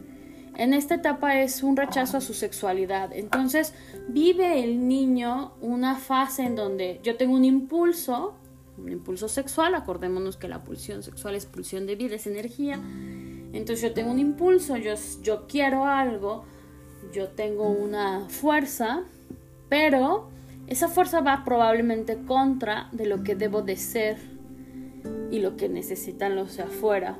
En 0.56 0.74
esta 0.74 0.96
etapa 0.96 1.42
es 1.42 1.64
un 1.64 1.78
rechazo 1.78 2.18
a 2.18 2.22
su 2.22 2.34
sexualidad. 2.34 3.12
Entonces 3.14 3.74
vive 4.10 4.64
el 4.64 4.88
niño 4.88 5.54
una 5.62 5.96
fase 5.96 6.44
en 6.44 6.56
donde 6.56 7.00
yo 7.04 7.16
tengo 7.16 7.36
un 7.36 7.46
impulso, 7.46 8.36
un 8.78 8.92
impulso 8.92 9.28
sexual, 9.28 9.76
acordémonos 9.76 10.38
que 10.38 10.48
la 10.48 10.64
pulsión 10.64 11.04
sexual 11.04 11.36
es 11.36 11.46
pulsión 11.46 11.86
de 11.86 11.96
vida, 11.96 12.16
es 12.16 12.28
energía. 12.28 12.80
Entonces 13.54 13.82
yo 13.82 13.94
tengo 13.94 14.12
un 14.12 14.20
impulso, 14.20 14.78
yo, 14.78 14.94
yo 15.22 15.48
quiero 15.48 15.86
algo, 15.86 16.44
yo 17.14 17.30
tengo 17.30 17.70
una 17.70 18.28
fuerza, 18.30 19.04
pero 19.70 20.30
esa 20.68 20.88
fuerza 20.88 21.22
va 21.22 21.44
probablemente 21.44 22.18
contra 22.26 22.90
de 22.92 23.06
lo 23.06 23.24
que 23.24 23.36
debo 23.36 23.62
de 23.62 23.78
ser 23.78 24.18
y 25.32 25.40
lo 25.40 25.58
que 25.58 25.70
necesitan 25.70 26.36
los 26.36 26.58
de 26.58 26.64
afuera. 26.64 27.18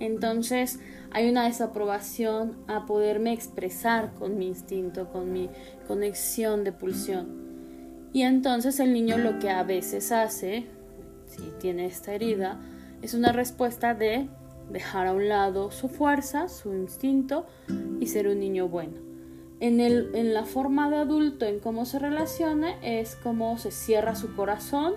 Entonces 0.00 0.80
hay 1.10 1.30
una 1.30 1.44
desaprobación 1.44 2.56
a 2.66 2.86
poderme 2.86 3.32
expresar 3.32 4.14
con 4.14 4.38
mi 4.38 4.48
instinto, 4.48 5.08
con 5.10 5.32
mi 5.32 5.48
conexión 5.86 6.64
de 6.64 6.72
pulsión. 6.72 7.44
Y 8.12 8.22
entonces 8.22 8.80
el 8.80 8.92
niño 8.92 9.18
lo 9.18 9.38
que 9.38 9.50
a 9.50 9.62
veces 9.62 10.12
hace, 10.12 10.66
si 11.26 11.42
tiene 11.60 11.86
esta 11.86 12.14
herida, 12.14 12.60
es 13.02 13.14
una 13.14 13.32
respuesta 13.32 13.94
de 13.94 14.28
dejar 14.70 15.06
a 15.06 15.12
un 15.12 15.28
lado 15.28 15.70
su 15.70 15.88
fuerza, 15.88 16.48
su 16.48 16.72
instinto 16.72 17.46
y 18.00 18.06
ser 18.06 18.28
un 18.28 18.40
niño 18.40 18.68
bueno. 18.68 18.94
En, 19.60 19.80
el, 19.80 20.10
en 20.14 20.34
la 20.34 20.44
forma 20.44 20.90
de 20.90 20.96
adulto, 20.96 21.44
en 21.44 21.60
cómo 21.60 21.84
se 21.86 21.98
relaciona, 21.98 22.78
es 22.82 23.16
como 23.16 23.56
se 23.58 23.70
cierra 23.70 24.14
su 24.14 24.34
corazón, 24.34 24.94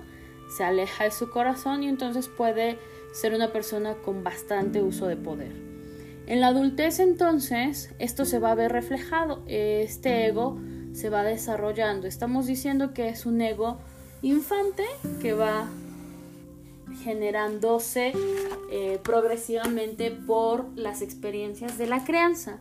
se 0.50 0.64
aleja 0.64 1.06
de 1.06 1.12
su 1.12 1.30
corazón 1.30 1.84
y 1.84 1.88
entonces 1.88 2.28
puede 2.28 2.78
ser 3.14 3.34
una 3.34 3.52
persona 3.52 3.96
con 3.96 4.24
bastante 4.24 4.82
uso 4.82 5.08
de 5.08 5.16
poder. 5.18 5.52
En 6.28 6.42
la 6.42 6.48
adultez 6.48 7.00
entonces 7.00 7.94
esto 8.00 8.26
se 8.26 8.40
va 8.40 8.52
a 8.52 8.56
ver 8.56 8.72
reflejado, 8.72 9.44
este 9.48 10.28
ego 10.28 10.60
se 10.94 11.10
va 11.10 11.24
desarrollando. 11.24 12.08
Estamos 12.08 12.48
diciendo 12.48 12.94
que 12.94 13.10
es 13.10 13.26
un 13.26 13.40
ego 13.42 13.78
infante 14.22 14.84
que 15.22 15.34
va 15.34 15.70
generándose 17.04 18.14
eh, 18.72 19.00
progresivamente 19.04 20.12
por 20.12 20.66
las 20.76 21.02
experiencias 21.02 21.78
de 21.78 21.88
la 21.88 22.04
crianza. 22.04 22.60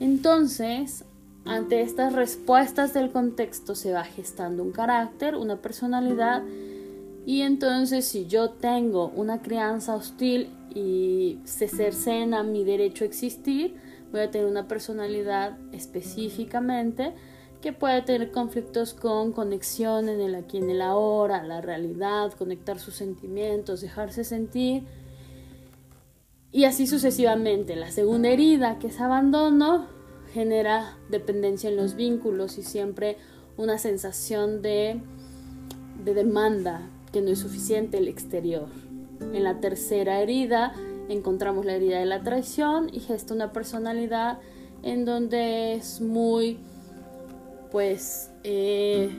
Entonces, 0.00 1.04
ante 1.44 1.80
estas 1.82 2.12
respuestas 2.12 2.92
del 2.92 3.10
contexto 3.10 3.74
se 3.74 3.92
va 3.92 4.04
gestando 4.04 4.62
un 4.62 4.72
carácter, 4.72 5.36
una 5.36 5.62
personalidad 5.62 6.42
y 7.26 7.42
entonces 7.42 8.04
si 8.04 8.26
yo 8.26 8.50
tengo 8.50 9.08
una 9.08 9.40
crianza 9.40 9.94
hostil 9.94 10.50
y 10.74 11.38
se 11.44 11.68
cercena 11.68 12.42
mi 12.42 12.64
derecho 12.64 13.04
a 13.04 13.06
existir, 13.06 13.76
voy 14.12 14.22
a 14.22 14.30
tener 14.30 14.46
una 14.46 14.68
personalidad 14.68 15.56
específicamente 15.72 17.14
que 17.62 17.72
puede 17.72 18.02
tener 18.02 18.30
conflictos 18.30 18.92
con 18.92 19.32
conexión 19.32 20.10
en 20.10 20.20
el 20.20 20.34
aquí, 20.34 20.58
en 20.58 20.68
el 20.68 20.82
ahora, 20.82 21.42
la 21.42 21.62
realidad, 21.62 22.32
conectar 22.34 22.78
sus 22.78 22.94
sentimientos, 22.94 23.80
dejarse 23.80 24.22
sentir 24.22 24.84
y 26.52 26.64
así 26.64 26.86
sucesivamente. 26.86 27.74
La 27.74 27.90
segunda 27.90 28.28
herida, 28.28 28.78
que 28.78 28.88
es 28.88 29.00
abandono, 29.00 29.86
genera 30.34 30.98
dependencia 31.08 31.70
en 31.70 31.76
los 31.76 31.94
vínculos 31.94 32.58
y 32.58 32.62
siempre 32.62 33.16
una 33.56 33.78
sensación 33.78 34.60
de, 34.60 35.00
de 36.04 36.14
demanda, 36.14 36.90
que 37.14 37.22
no 37.22 37.30
es 37.30 37.38
suficiente 37.38 37.98
el 37.98 38.08
exterior. 38.08 38.66
En 39.20 39.44
la 39.44 39.60
tercera 39.60 40.20
herida 40.20 40.74
encontramos 41.08 41.64
la 41.64 41.76
herida 41.76 42.00
de 42.00 42.06
la 42.06 42.24
traición 42.24 42.90
y 42.92 42.98
gesta 42.98 43.32
una 43.32 43.52
personalidad 43.52 44.40
en 44.82 45.04
donde 45.04 45.74
es 45.74 46.00
muy, 46.00 46.58
pues, 47.70 48.32
eh, 48.42 49.10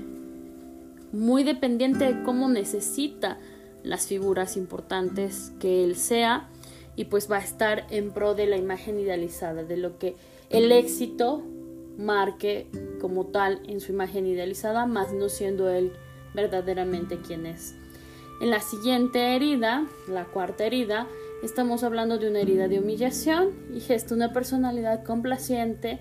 muy 1.13 1.45
dependiente 1.45 2.03
de 2.03 2.23
cómo 2.23 2.49
necesita 2.49 3.37
las 3.81 4.07
figuras 4.07 4.57
importantes 4.57 5.53
que 5.61 5.85
él 5.85 5.95
sea 5.95 6.49
y 6.97 7.05
pues 7.05 7.31
va 7.31 7.37
a 7.37 7.43
estar 7.43 7.87
en 7.91 8.11
pro 8.11 8.35
de 8.35 8.45
la 8.45 8.57
imagen 8.57 8.99
idealizada, 8.99 9.63
de 9.63 9.77
lo 9.77 9.97
que 9.99 10.17
el 10.49 10.73
éxito 10.73 11.41
marque 11.97 12.67
como 12.99 13.27
tal 13.27 13.61
en 13.69 13.79
su 13.79 13.93
imagen 13.93 14.27
idealizada, 14.27 14.85
más 14.85 15.13
no 15.13 15.29
siendo 15.29 15.69
él 15.69 15.93
verdaderamente 16.33 17.19
quien 17.19 17.45
es. 17.45 17.75
En 18.41 18.49
la 18.49 18.59
siguiente 18.59 19.35
herida, 19.35 19.85
la 20.09 20.25
cuarta 20.25 20.65
herida, 20.65 21.07
estamos 21.41 21.83
hablando 21.83 22.17
de 22.17 22.29
una 22.29 22.41
herida 22.41 22.67
de 22.67 22.79
humillación 22.79 23.51
y 23.73 23.79
gesta 23.79 24.13
una 24.13 24.33
personalidad 24.33 25.03
complaciente 25.05 25.99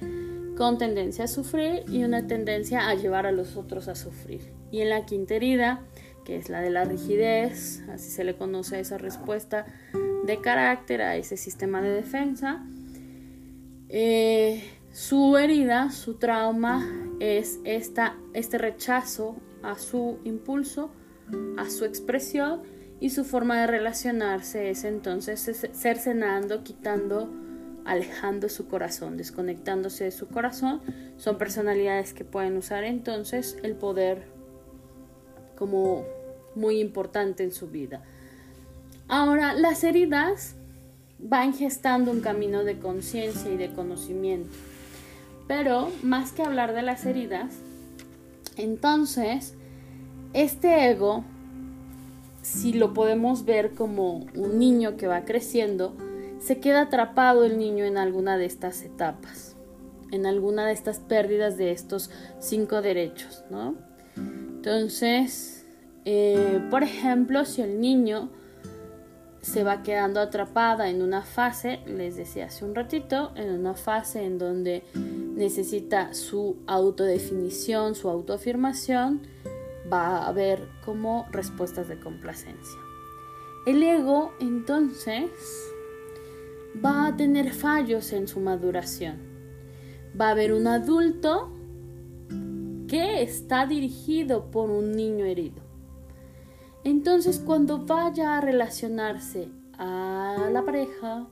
con 0.57 0.77
tendencia 0.77 1.25
a 1.25 1.29
sufrir 1.29 1.85
y 1.89 2.03
una 2.03 2.27
tendencia 2.27 2.89
a 2.89 2.95
llevar 2.95 3.27
a 3.27 3.33
los 3.33 3.57
otros 3.57 3.87
a 3.87 3.95
sufrir. 3.95 4.53
Y 4.73 4.81
en 4.81 4.91
la 4.91 5.07
quinta 5.07 5.35
herida, 5.35 5.85
que 6.25 6.37
es 6.37 6.49
la 6.49 6.61
de 6.61 6.71
la 6.71 6.85
rigidez, 6.85 7.83
así 7.89 8.11
se 8.11 8.25
le 8.25 8.37
conoce 8.37 8.77
a 8.77 8.81
esa 8.81 8.99
respuesta 8.99 9.67
de 10.25 10.41
carácter, 10.41 11.03
a 11.03 11.17
ese 11.17 11.37
sistema 11.37 11.83
de 11.83 11.91
defensa, 11.91 12.67
eh, 13.89 14.65
su 14.91 15.37
herida, 15.37 15.91
su 15.91 16.15
trauma 16.15 16.85
es 17.21 17.61
esta, 17.65 18.17
este 18.33 18.59
rechazo 18.59 19.37
a 19.63 19.79
su 19.79 20.19
impulso 20.25 20.91
a 21.57 21.71
su 21.71 21.85
expresión 21.85 22.63
y 23.01 23.11
su 23.11 23.25
forma 23.25 23.61
de 23.61 23.67
relacionarse 23.67 24.71
es 24.71 24.85
entonces 24.85 25.69
cercenando, 25.73 26.63
quitando, 26.63 27.31
alejando 27.85 28.49
su 28.49 28.69
corazón, 28.69 29.17
desconectándose 29.17 30.05
de 30.05 30.11
su 30.11 30.29
corazón. 30.29 30.81
Son 31.17 31.37
personalidades 31.37 32.15
que 32.15 32.25
pueden 32.25 32.57
usar 32.57 32.85
entonces 32.85 33.59
el 33.63 33.75
poder 33.75 34.23
como 35.57 36.05
muy 36.55 36.81
importante 36.81 37.43
en 37.43 37.53
su 37.53 37.69
vida. 37.69 38.03
Ahora, 39.09 39.53
las 39.53 39.85
heridas 39.85 40.55
van 41.19 41.53
gestando 41.53 42.11
un 42.11 42.21
camino 42.21 42.65
de 42.65 42.79
conciencia 42.79 43.51
y 43.51 43.57
de 43.57 43.73
conocimiento. 43.73 44.55
Pero 45.47 45.91
más 46.03 46.33
que 46.33 46.43
hablar 46.43 46.75
de 46.75 46.83
las 46.83 47.05
heridas, 47.05 47.55
entonces 48.57 49.55
este 50.35 50.91
ego, 50.91 51.25
si 52.43 52.73
lo 52.73 52.93
podemos 52.93 53.45
ver 53.45 53.75
como 53.75 54.27
un 54.35 54.59
niño 54.59 54.97
que 54.97 55.07
va 55.07 55.25
creciendo, 55.25 55.95
se 56.41 56.59
queda 56.59 56.83
atrapado 56.83 57.45
el 57.45 57.59
niño 57.59 57.85
en 57.85 57.97
alguna 57.97 58.37
de 58.37 58.45
estas 58.45 58.83
etapas, 58.83 59.57
en 60.11 60.27
alguna 60.27 60.67
de 60.67 60.73
estas 60.73 60.99
pérdidas 60.99 61.57
de 61.57 61.71
estos 61.71 62.11
cinco 62.41 62.83
derechos, 62.83 63.45
¿no? 63.49 63.77
Entonces, 64.17 65.65
eh, 66.05 66.61
por 66.71 66.83
ejemplo, 66.83 67.45
si 67.45 67.63
el 67.63 67.81
niño 67.81 68.29
se 69.41 69.63
va 69.63 69.83
quedando 69.83 70.21
atrapada 70.21 70.89
en 70.89 71.03
una 71.03 71.23
fase, 71.23 71.81
les 71.87 72.17
decía 72.17 72.47
hace 72.47 72.65
un 72.65 72.75
ratito, 72.75 73.33
en 73.37 73.51
una 73.51 73.75
fase 73.75 74.25
en 74.25 74.39
donde 74.39 74.85
necesita 74.95 76.15
su 76.15 76.57
autodefinición, 76.67 77.95
su 77.95 78.09
autoafirmación, 78.09 79.23
va 79.93 80.19
a 80.19 80.29
haber 80.29 80.69
como 80.85 81.27
respuestas 81.31 81.89
de 81.89 81.99
complacencia. 81.99 82.79
El 83.67 83.83
ego 83.83 84.33
entonces 84.41 85.31
va 86.85 87.07
a 87.07 87.17
tener 87.17 87.53
fallos 87.53 88.13
en 88.13 88.29
su 88.29 88.41
maduración. 88.41 89.17
Va 90.19 90.29
a 90.29 90.31
haber 90.33 90.53
un 90.53 90.67
adulto 90.67 91.51
que 92.89 93.23
está 93.23 93.67
dirigido 93.67 94.51
por 94.51 94.71
un 94.71 94.93
niño 94.93 95.25
herido. 95.25 95.63
Entonces 96.85 97.39
cuando 97.39 97.87
vaya 97.87 98.37
a 98.37 98.41
relacionarse 98.41 99.49
a 99.79 100.49
la 100.53 100.63
pareja, 100.63 101.27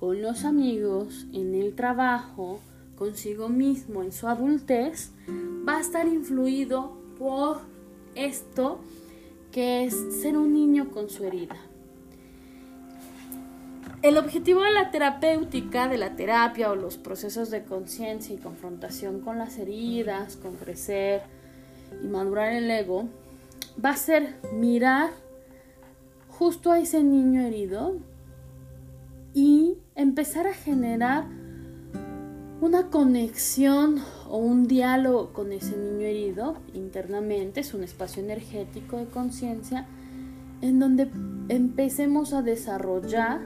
con 0.00 0.22
los 0.22 0.44
amigos, 0.44 1.26
en 1.32 1.54
el 1.54 1.74
trabajo, 1.74 2.60
consigo 2.96 3.48
mismo, 3.48 4.02
en 4.02 4.12
su 4.12 4.28
adultez, 4.28 5.12
va 5.68 5.76
a 5.76 5.80
estar 5.80 6.06
influido 6.06 6.96
por 7.18 7.69
esto 8.14 8.80
que 9.52 9.84
es 9.84 9.94
ser 10.20 10.36
un 10.36 10.52
niño 10.52 10.90
con 10.90 11.10
su 11.10 11.24
herida. 11.24 11.56
El 14.02 14.16
objetivo 14.16 14.62
de 14.62 14.72
la 14.72 14.90
terapéutica, 14.90 15.88
de 15.88 15.98
la 15.98 16.16
terapia 16.16 16.70
o 16.70 16.74
los 16.74 16.96
procesos 16.96 17.50
de 17.50 17.64
conciencia 17.64 18.34
y 18.34 18.38
confrontación 18.38 19.20
con 19.20 19.38
las 19.38 19.58
heridas, 19.58 20.36
con 20.36 20.54
crecer 20.56 21.22
y 22.02 22.06
madurar 22.06 22.52
el 22.52 22.70
ego, 22.70 23.08
va 23.82 23.90
a 23.90 23.96
ser 23.96 24.36
mirar 24.54 25.10
justo 26.28 26.72
a 26.72 26.78
ese 26.78 27.02
niño 27.02 27.42
herido 27.42 27.98
y 29.34 29.76
empezar 29.94 30.46
a 30.46 30.54
generar 30.54 31.26
una 32.60 32.88
conexión 32.88 34.02
o 34.28 34.36
un 34.36 34.68
diálogo 34.68 35.32
con 35.32 35.52
ese 35.52 35.76
niño 35.76 36.06
herido 36.06 36.56
internamente, 36.74 37.60
es 37.60 37.72
un 37.72 37.82
espacio 37.82 38.22
energético 38.22 38.98
de 38.98 39.06
conciencia 39.06 39.86
en 40.60 40.78
donde 40.78 41.10
empecemos 41.48 42.34
a 42.34 42.42
desarrollar 42.42 43.40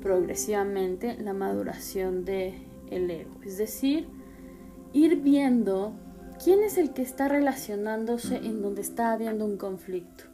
progresivamente 0.00 1.18
la 1.18 1.34
maduración 1.34 2.24
del 2.24 2.54
el 2.90 3.10
ego, 3.10 3.34
es 3.44 3.58
decir, 3.58 4.08
ir 4.94 5.20
viendo 5.20 5.92
quién 6.42 6.62
es 6.62 6.78
el 6.78 6.94
que 6.94 7.02
está 7.02 7.28
relacionándose 7.28 8.36
en 8.36 8.62
donde 8.62 8.80
está 8.80 9.12
habiendo 9.12 9.44
un 9.44 9.58
conflicto. 9.58 10.24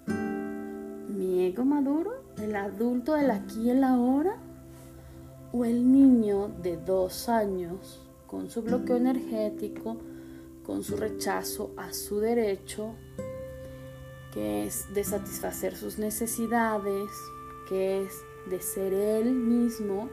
¿Mi 1.08 1.46
ego 1.46 1.64
maduro? 1.64 2.12
¿El 2.38 2.54
adulto 2.54 3.14
del 3.14 3.32
aquí 3.32 3.62
y 3.62 3.70
el 3.70 3.82
ahora? 3.82 4.36
O 5.56 5.64
el 5.64 5.92
niño 5.92 6.48
de 6.62 6.76
dos 6.76 7.28
años 7.28 8.02
con 8.26 8.50
su 8.50 8.62
bloqueo 8.62 8.96
energético, 8.96 9.96
con 10.64 10.82
su 10.82 10.96
rechazo 10.96 11.70
a 11.76 11.92
su 11.92 12.18
derecho, 12.18 12.96
que 14.32 14.66
es 14.66 14.92
de 14.92 15.04
satisfacer 15.04 15.76
sus 15.76 15.96
necesidades, 15.96 17.08
que 17.68 18.02
es 18.02 18.12
de 18.50 18.60
ser 18.60 18.92
él 18.92 19.32
mismo, 19.32 20.08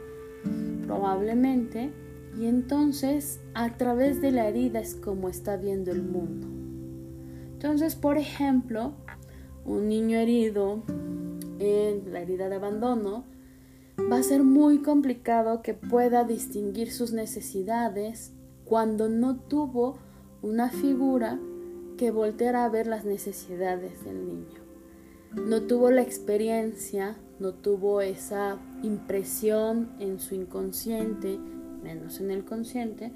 probablemente, 0.86 1.90
y 2.38 2.46
entonces 2.46 3.40
a 3.54 3.76
través 3.76 4.22
de 4.22 4.30
la 4.30 4.46
herida 4.46 4.78
es 4.78 4.94
como 4.94 5.28
está 5.28 5.56
viendo 5.56 5.90
el 5.90 6.04
mundo. 6.04 6.46
Entonces, 7.54 7.96
por 7.96 8.16
ejemplo, 8.16 8.92
un 9.64 9.88
niño 9.88 10.18
herido 10.18 10.84
en 11.58 12.12
la 12.12 12.20
herida 12.20 12.48
de 12.48 12.54
abandono, 12.54 13.24
va 13.98 14.16
a 14.16 14.22
ser 14.22 14.42
muy 14.42 14.78
complicado 14.82 15.62
que 15.62 15.74
pueda 15.74 16.24
distinguir 16.24 16.92
sus 16.92 17.12
necesidades 17.12 18.32
cuando 18.64 19.08
no 19.08 19.36
tuvo 19.36 19.98
una 20.40 20.70
figura 20.70 21.38
que 21.96 22.10
volteara 22.10 22.64
a 22.64 22.68
ver 22.68 22.86
las 22.86 23.04
necesidades 23.04 24.04
del 24.04 24.26
niño. 24.26 24.60
No 25.34 25.62
tuvo 25.62 25.90
la 25.90 26.02
experiencia, 26.02 27.16
no 27.38 27.54
tuvo 27.54 28.00
esa 28.00 28.58
impresión 28.82 29.92
en 29.98 30.20
su 30.20 30.34
inconsciente, 30.34 31.38
menos 31.82 32.20
en 32.20 32.30
el 32.30 32.44
consciente, 32.44 33.12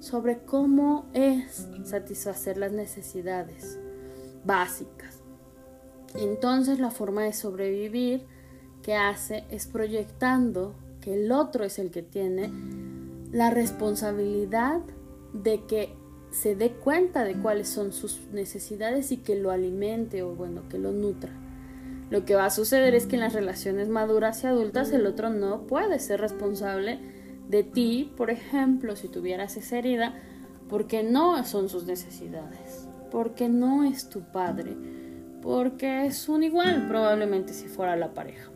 sobre 0.00 0.38
cómo 0.38 1.06
es 1.14 1.68
satisfacer 1.84 2.58
las 2.58 2.72
necesidades 2.72 3.78
básicas. 4.44 5.22
Entonces 6.14 6.78
la 6.78 6.90
forma 6.90 7.24
de 7.24 7.32
sobrevivir 7.32 8.26
hace 8.96 9.44
es 9.50 9.66
proyectando 9.66 10.74
que 11.00 11.14
el 11.14 11.32
otro 11.32 11.64
es 11.64 11.78
el 11.78 11.90
que 11.90 12.02
tiene 12.02 12.50
la 13.32 13.50
responsabilidad 13.50 14.80
de 15.32 15.64
que 15.66 15.94
se 16.30 16.54
dé 16.54 16.72
cuenta 16.72 17.24
de 17.24 17.34
cuáles 17.34 17.68
son 17.68 17.92
sus 17.92 18.20
necesidades 18.32 19.12
y 19.12 19.18
que 19.18 19.36
lo 19.36 19.50
alimente 19.50 20.22
o 20.22 20.34
bueno, 20.34 20.68
que 20.68 20.78
lo 20.78 20.92
nutra. 20.92 21.30
Lo 22.10 22.24
que 22.24 22.34
va 22.34 22.46
a 22.46 22.50
suceder 22.50 22.94
es 22.94 23.06
que 23.06 23.16
en 23.16 23.20
las 23.20 23.34
relaciones 23.34 23.88
maduras 23.88 24.42
y 24.42 24.46
adultas 24.46 24.92
el 24.92 25.06
otro 25.06 25.30
no 25.30 25.66
puede 25.66 25.98
ser 25.98 26.20
responsable 26.20 26.98
de 27.48 27.64
ti, 27.64 28.12
por 28.16 28.30
ejemplo, 28.30 28.96
si 28.96 29.08
tuvieras 29.08 29.56
esa 29.56 29.78
herida, 29.78 30.14
porque 30.68 31.02
no 31.02 31.42
son 31.44 31.68
sus 31.68 31.84
necesidades, 31.84 32.88
porque 33.10 33.48
no 33.48 33.84
es 33.84 34.08
tu 34.08 34.20
padre, 34.20 34.76
porque 35.42 36.06
es 36.06 36.28
un 36.28 36.42
igual 36.42 36.86
probablemente 36.88 37.52
si 37.52 37.68
fuera 37.68 37.96
la 37.96 38.12
pareja. 38.12 38.50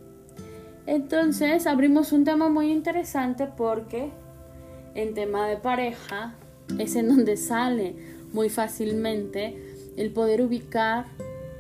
Entonces 0.87 1.67
abrimos 1.67 2.13
un 2.13 2.25
tema 2.25 2.49
muy 2.49 2.71
interesante 2.71 3.47
porque 3.47 4.11
en 4.95 5.15
tema 5.15 5.47
de 5.47 5.57
pareja 5.57 6.35
es 6.79 6.97
en 6.97 7.09
donde 7.09 7.37
sale 7.37 7.95
muy 8.33 8.49
fácilmente 8.49 9.75
el 9.97 10.11
poder 10.13 10.43
ubicar 10.43 11.07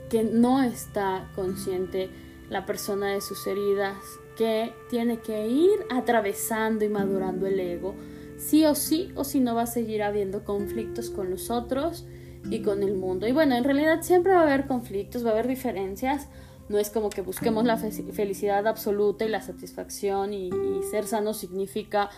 que 0.09 0.25
no 0.25 0.63
está 0.63 1.31
consciente 1.35 2.11
la 2.51 2.67
persona 2.67 3.13
de 3.13 3.21
sus 3.21 3.47
heridas, 3.47 3.97
que 4.37 4.73
tiene 4.91 5.19
que 5.21 5.49
ir 5.49 5.71
atravesando 5.91 6.85
y 6.85 6.89
madurando 6.89 7.47
el 7.47 7.59
ego, 7.59 7.95
sí 8.39 8.65
o 8.67 8.75
sí, 8.75 9.11
o 9.15 9.25
si 9.25 9.41
no 9.41 9.55
va 9.55 9.63
a 9.63 9.67
seguir 9.67 10.03
habiendo 10.03 10.45
conflictos 10.45 11.09
con 11.09 11.31
los 11.31 11.51
otros 11.51 12.05
y 12.51 12.61
con 12.61 12.83
el 12.83 12.95
mundo. 12.95 13.27
Y 13.27 13.33
bueno, 13.33 13.55
en 13.55 13.65
realidad 13.65 14.03
siempre 14.03 14.35
va 14.35 14.41
a 14.41 14.43
haber 14.43 14.67
conflictos, 14.67 15.25
va 15.25 15.31
a 15.31 15.33
haber 15.33 15.49
diferencias, 15.49 16.29
no 16.73 16.79
es 16.79 16.89
como 16.89 17.11
que 17.11 17.21
busquemos 17.21 17.65
la 17.65 17.77
felicidad 17.77 18.67
absoluta 18.67 19.27
y 19.27 19.29
la 19.29 19.43
satisfacción 19.43 20.33
y, 20.33 20.51
ser 20.91 21.07
sano 21.07 21.35
significa 21.35 22.11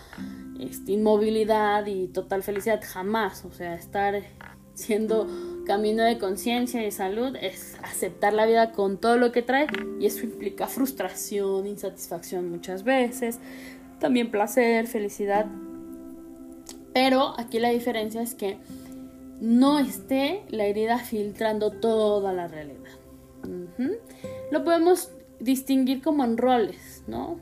este, 0.58 0.92
inmovilidad 0.92 1.84
y 1.86 2.06
total 2.08 2.42
felicidad, 2.42 2.80
jamás. 2.82 3.44
O 3.44 3.52
sea, 3.52 3.74
estar 3.74 4.22
siendo 4.74 5.26
camino 5.66 6.04
de 6.04 6.18
conciencia 6.18 6.86
y 6.86 6.90
salud 6.90 7.36
es 7.40 7.76
aceptar 7.82 8.32
la 8.32 8.46
vida 8.46 8.72
con 8.72 8.98
todo 8.98 9.16
lo 9.16 9.32
que 9.32 9.42
trae 9.42 9.66
y 10.00 10.06
eso 10.06 10.24
implica 10.24 10.66
frustración, 10.66 11.66
insatisfacción 11.66 12.50
muchas 12.50 12.84
veces, 12.84 13.40
también 13.98 14.30
placer, 14.30 14.86
felicidad. 14.86 15.46
Pero 16.92 17.34
aquí 17.38 17.58
la 17.58 17.70
diferencia 17.70 18.22
es 18.22 18.34
que 18.34 18.58
no 19.40 19.80
esté 19.80 20.42
la 20.48 20.66
herida 20.66 20.98
filtrando 20.98 21.72
toda 21.72 22.32
la 22.32 22.46
realidad. 22.46 22.84
Lo 24.50 24.64
podemos 24.64 25.10
distinguir 25.40 26.02
como 26.02 26.24
en 26.24 26.36
roles, 26.36 27.02
¿no? 27.06 27.38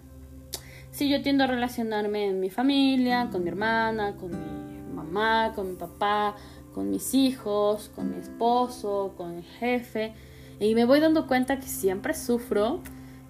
Si 0.91 1.09
yo 1.09 1.23
tiendo 1.23 1.45
a 1.45 1.47
relacionarme 1.47 2.27
en 2.27 2.41
mi 2.41 2.51
familia, 2.51 3.29
con 3.31 3.43
mi 3.43 3.49
hermana, 3.49 4.17
con 4.17 4.31
mi 4.31 4.95
mamá, 4.95 5.53
con 5.55 5.71
mi 5.71 5.77
papá, 5.77 6.37
con 6.75 6.91
mis 6.91 7.15
hijos, 7.15 7.91
con 7.95 8.11
mi 8.11 8.21
esposo, 8.21 9.15
con 9.17 9.33
el 9.33 9.43
jefe, 9.43 10.13
y 10.61 10.75
me 10.75 10.85
voy 10.85 11.01
dando 11.01 11.27
cuenta 11.27 11.59
que 11.59 11.67
siempre 11.67 12.15
sufro, 12.15 12.81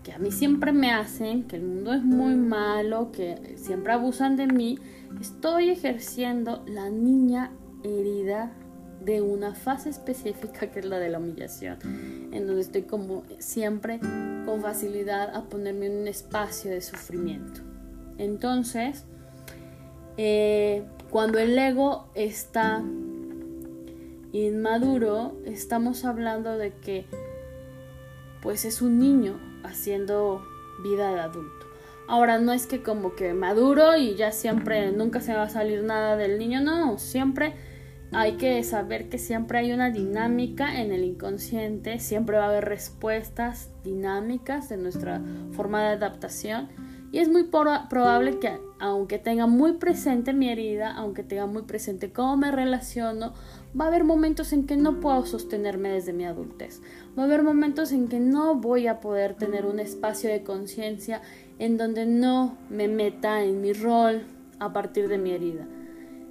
que 0.02 0.12
a 0.12 0.18
mí 0.18 0.32
siempre 0.32 0.72
me 0.72 0.92
hacen, 0.92 1.44
que 1.44 1.56
el 1.56 1.62
mundo 1.62 1.92
es 1.92 2.02
muy 2.02 2.35
malo, 2.35 3.12
que 3.12 3.54
siempre 3.56 3.92
abusan 3.92 4.37
de 4.37 4.48
mí, 4.48 4.78
estoy 5.20 5.70
ejerciendo 5.70 6.64
la 6.66 6.90
niña 6.90 7.52
herida 7.85 8.52
de 9.04 9.20
una 9.20 9.54
fase 9.54 9.90
específica 9.90 10.68
que 10.68 10.80
es 10.80 10.84
la 10.84 10.98
de 10.98 11.08
la 11.08 11.18
humillación, 11.18 11.78
en 12.32 12.46
donde 12.46 12.62
estoy 12.62 12.82
como 12.82 13.24
siempre 13.38 13.98
con 14.44 14.62
facilidad 14.62 15.34
a 15.34 15.44
ponerme 15.44 15.86
en 15.86 15.96
un 15.96 16.08
espacio 16.08 16.70
de 16.70 16.80
sufrimiento. 16.80 17.60
Entonces, 18.18 19.04
eh, 20.16 20.84
cuando 21.10 21.38
el 21.38 21.58
ego 21.58 22.08
está 22.14 22.82
inmaduro, 24.32 25.36
estamos 25.44 26.04
hablando 26.04 26.56
de 26.56 26.72
que 26.72 27.06
pues 28.40 28.64
es 28.64 28.82
un 28.82 28.98
niño 28.98 29.38
haciendo 29.62 30.42
vida 30.82 31.12
de 31.12 31.20
adulto. 31.20 31.66
Ahora 32.08 32.38
no 32.38 32.52
es 32.52 32.66
que 32.66 32.82
como 32.82 33.14
que 33.14 33.32
maduro 33.32 33.96
y 33.96 34.16
ya 34.16 34.32
siempre 34.32 34.90
nunca 34.92 35.20
se 35.20 35.34
va 35.34 35.44
a 35.44 35.48
salir 35.48 35.82
nada 35.82 36.16
del 36.16 36.38
niño, 36.38 36.60
no, 36.60 36.98
siempre 36.98 37.54
hay 38.12 38.33
que 38.37 38.62
saber 38.64 39.09
que 39.09 39.18
siempre 39.18 39.59
hay 39.59 39.72
una 39.72 39.90
dinámica 39.90 40.81
en 40.81 40.92
el 40.92 41.05
inconsciente, 41.05 41.98
siempre 41.98 42.37
va 42.37 42.44
a 42.44 42.48
haber 42.48 42.66
respuestas 42.66 43.70
dinámicas 43.85 44.68
de 44.68 44.77
nuestra 44.77 45.20
forma 45.53 45.83
de 45.83 45.88
adaptación 45.88 46.68
y 47.12 47.18
es 47.18 47.29
muy 47.29 47.44
probable 47.44 48.38
que 48.38 48.59
aunque 48.79 49.18
tenga 49.18 49.46
muy 49.46 49.75
presente 49.75 50.33
mi 50.33 50.48
herida, 50.48 50.90
aunque 50.90 51.22
tenga 51.22 51.46
muy 51.46 51.62
presente 51.62 52.11
cómo 52.11 52.38
me 52.38 52.51
relaciono, 52.51 53.35
va 53.79 53.85
a 53.85 53.88
haber 53.88 54.05
momentos 54.05 54.53
en 54.55 54.66
que 54.66 54.79
no 54.79 54.98
puedo 54.98 55.27
sostenerme 55.27 55.90
desde 55.90 56.14
mi 56.14 56.25
adultez. 56.25 56.81
Va 57.16 57.25
a 57.25 57.27
haber 57.27 57.42
momentos 57.42 57.92
en 57.92 58.09
que 58.09 58.18
no 58.18 58.55
voy 58.55 58.87
a 58.87 59.01
poder 59.01 59.35
tener 59.35 59.66
un 59.66 59.79
espacio 59.79 60.31
de 60.31 60.42
conciencia 60.42 61.20
en 61.59 61.77
donde 61.77 62.07
no 62.07 62.57
me 62.70 62.88
meta 62.88 63.44
en 63.44 63.61
mi 63.61 63.75
rol 63.75 64.22
a 64.59 64.72
partir 64.72 65.09
de 65.09 65.18
mi 65.18 65.33
herida. 65.33 65.66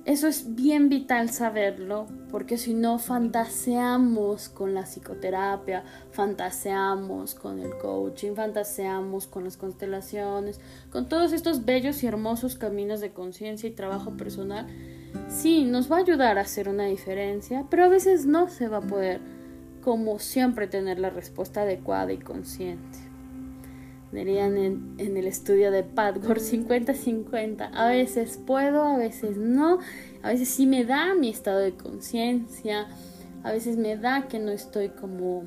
Eso 0.04 0.28
es 0.28 0.56
bien 0.56 0.90
vital 0.90 1.30
saberlo, 1.30 2.08
porque 2.32 2.58
si 2.58 2.74
no 2.74 2.98
fantaseamos 2.98 4.50
con 4.50 4.74
la 4.74 4.82
psicoterapia, 4.82 5.84
fantaseamos 6.10 7.36
con 7.36 7.60
el 7.60 7.78
coaching, 7.78 8.34
fantaseamos 8.34 9.28
con 9.28 9.44
las 9.44 9.58
constelaciones, 9.58 10.60
con 10.90 11.08
todos 11.08 11.34
estos 11.34 11.66
bellos 11.66 12.02
y 12.02 12.08
hermosos 12.08 12.56
caminos 12.56 13.00
de 13.00 13.14
conciencia 13.14 13.70
y 13.70 13.74
trabajo 13.74 14.18
personal, 14.18 14.66
sí, 15.28 15.66
nos 15.66 15.92
va 15.92 15.98
a 15.98 16.00
ayudar 16.00 16.40
a 16.40 16.42
hacer 16.42 16.68
una 16.68 16.86
diferencia, 16.86 17.68
pero 17.70 17.86
a 17.86 17.90
veces 17.90 18.26
no 18.26 18.50
se 18.50 18.68
va 18.68 18.78
a 18.78 18.82
poder, 18.82 19.22
como 19.84 20.18
siempre, 20.18 20.66
tener 20.66 20.98
la 20.98 21.12
respuesta 21.12 21.62
adecuada 21.62 22.12
y 22.12 22.18
consciente 22.18 23.11
dirían 24.20 24.58
en, 24.58 25.18
el 25.18 25.28
estudio 25.28 25.72
de 25.72 25.84
Padgore 25.84 26.42
50-50. 26.42 27.72
A 27.74 27.88
veces 27.88 28.40
puedo, 28.46 28.84
a 28.84 28.98
veces 28.98 29.38
no. 29.38 29.80
A 30.22 30.30
veces 30.30 30.50
sí 30.50 30.66
me 30.66 30.84
da 30.84 31.14
mi 31.16 31.30
estado 31.30 31.60
de 31.60 31.74
conciencia. 31.74 32.88
A 33.44 33.52
veces 33.52 33.78
me 33.78 33.96
da 33.98 34.28
que 34.28 34.40
no 34.40 34.52
estoy 34.52 34.90
como, 34.90 35.46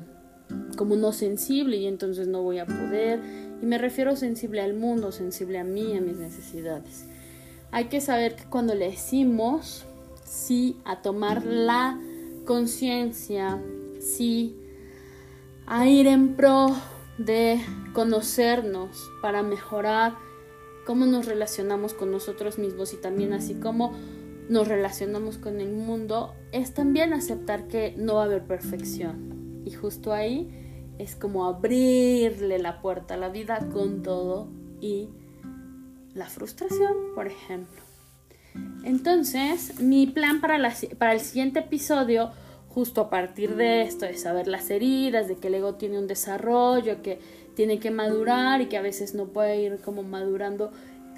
como 0.77 0.95
no 0.95 1.11
sensible 1.11 1.77
y 1.77 1.87
entonces 1.87 2.27
no 2.27 2.41
voy 2.41 2.59
a 2.59 2.65
poder. 2.65 3.19
Y 3.61 3.65
me 3.65 3.77
refiero 3.77 4.15
sensible 4.15 4.61
al 4.61 4.73
mundo, 4.73 5.11
sensible 5.11 5.59
a 5.59 5.63
mí, 5.63 5.95
a 5.95 6.01
mis 6.01 6.17
necesidades. 6.17 7.05
Hay 7.71 7.85
que 7.85 8.01
saber 8.01 8.35
que 8.35 8.45
cuando 8.45 8.73
le 8.73 8.89
decimos 8.89 9.85
sí 10.23 10.77
a 10.85 11.01
tomar 11.01 11.45
la 11.45 11.99
conciencia, 12.45 13.61
sí 13.99 14.55
a 15.67 15.87
ir 15.87 16.07
en 16.07 16.35
pro 16.35 16.75
de 17.17 17.61
conocernos 17.93 19.09
para 19.21 19.43
mejorar 19.43 20.15
cómo 20.85 21.05
nos 21.05 21.25
relacionamos 21.25 21.93
con 21.93 22.11
nosotros 22.11 22.57
mismos 22.57 22.93
y 22.93 22.97
también 22.97 23.33
así 23.33 23.55
como 23.55 23.93
nos 24.49 24.67
relacionamos 24.67 25.37
con 25.37 25.59
el 25.59 25.73
mundo, 25.73 26.35
es 26.51 26.73
también 26.73 27.13
aceptar 27.13 27.67
que 27.67 27.95
no 27.97 28.15
va 28.15 28.23
a 28.23 28.25
haber 28.25 28.43
perfección. 28.43 29.63
Y 29.65 29.71
justo 29.71 30.13
ahí 30.13 30.93
es 30.99 31.15
como 31.15 31.45
abrirle 31.45 32.59
la 32.59 32.81
puerta 32.81 33.15
a 33.15 33.17
la 33.17 33.29
vida 33.29 33.67
con 33.73 34.03
todo 34.03 34.47
y 34.81 35.09
la 36.13 36.27
frustración, 36.27 36.93
por 37.15 37.27
ejemplo. 37.27 37.81
Entonces, 38.83 39.79
mi 39.81 40.07
plan 40.07 40.39
para, 40.39 40.71
para 40.97 41.13
el 41.13 41.19
siguiente 41.19 41.59
episodio 41.59 42.29
justo 42.75 42.99
a 42.99 43.09
partir 43.09 43.55
de 43.55 43.83
esto, 43.83 44.05
de 44.05 44.17
saber 44.17 44.49
las 44.49 44.69
heridas, 44.69 45.29
de 45.29 45.37
que 45.37 45.47
el 45.47 45.55
ego 45.55 45.75
tiene 45.75 45.97
un 45.97 46.07
desarrollo, 46.07 47.01
que 47.01 47.19
tiene 47.55 47.79
que 47.79 47.89
madurar 47.89 48.59
y 48.59 48.65
que 48.65 48.75
a 48.77 48.81
veces 48.81 49.15
no 49.15 49.27
puede 49.27 49.61
ir 49.61 49.79
como 49.79 50.03
madurando 50.03 50.71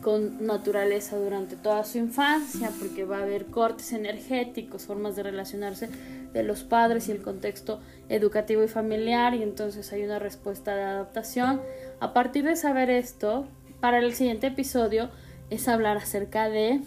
con 0.04 0.46
naturaleza 0.46 1.18
durante 1.18 1.56
toda 1.56 1.84
su 1.84 1.98
infancia, 1.98 2.70
porque 2.80 3.06
va 3.06 3.18
a 3.18 3.24
haber 3.24 3.48
cortes 3.48 3.92
energéticos, 3.92 4.84
formas 4.84 5.16
de 5.16 5.24
relacionarse 5.24 5.90
de 6.32 6.44
los 6.44 6.64
padres 6.64 7.10
y 7.10 7.12
el 7.12 7.24
contexto 7.24 7.80
educativo 8.08 8.64
y 8.64 8.68
familiar, 8.68 9.34
y 9.34 9.42
entonces 9.42 9.92
hay 9.92 10.04
una 10.04 10.20
respuesta 10.20 10.76
de 10.76 10.84
adaptación. 10.84 11.60
A 12.00 12.14
partir 12.14 12.44
de 12.44 12.56
saber 12.56 12.92
esto, 12.92 13.48
para 13.80 13.98
el 13.98 14.14
siguiente 14.14 14.46
episodio 14.46 15.10
es 15.50 15.68
hablar 15.68 15.98
acerca 15.98 16.50
de 16.50 16.82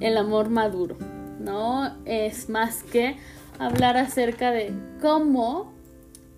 el 0.00 0.18
amor 0.18 0.50
maduro, 0.50 0.98
¿no? 1.40 1.96
Es 2.04 2.50
más 2.50 2.82
que 2.82 3.16
hablar 3.58 3.96
acerca 3.96 4.50
de 4.50 4.72
cómo 5.00 5.72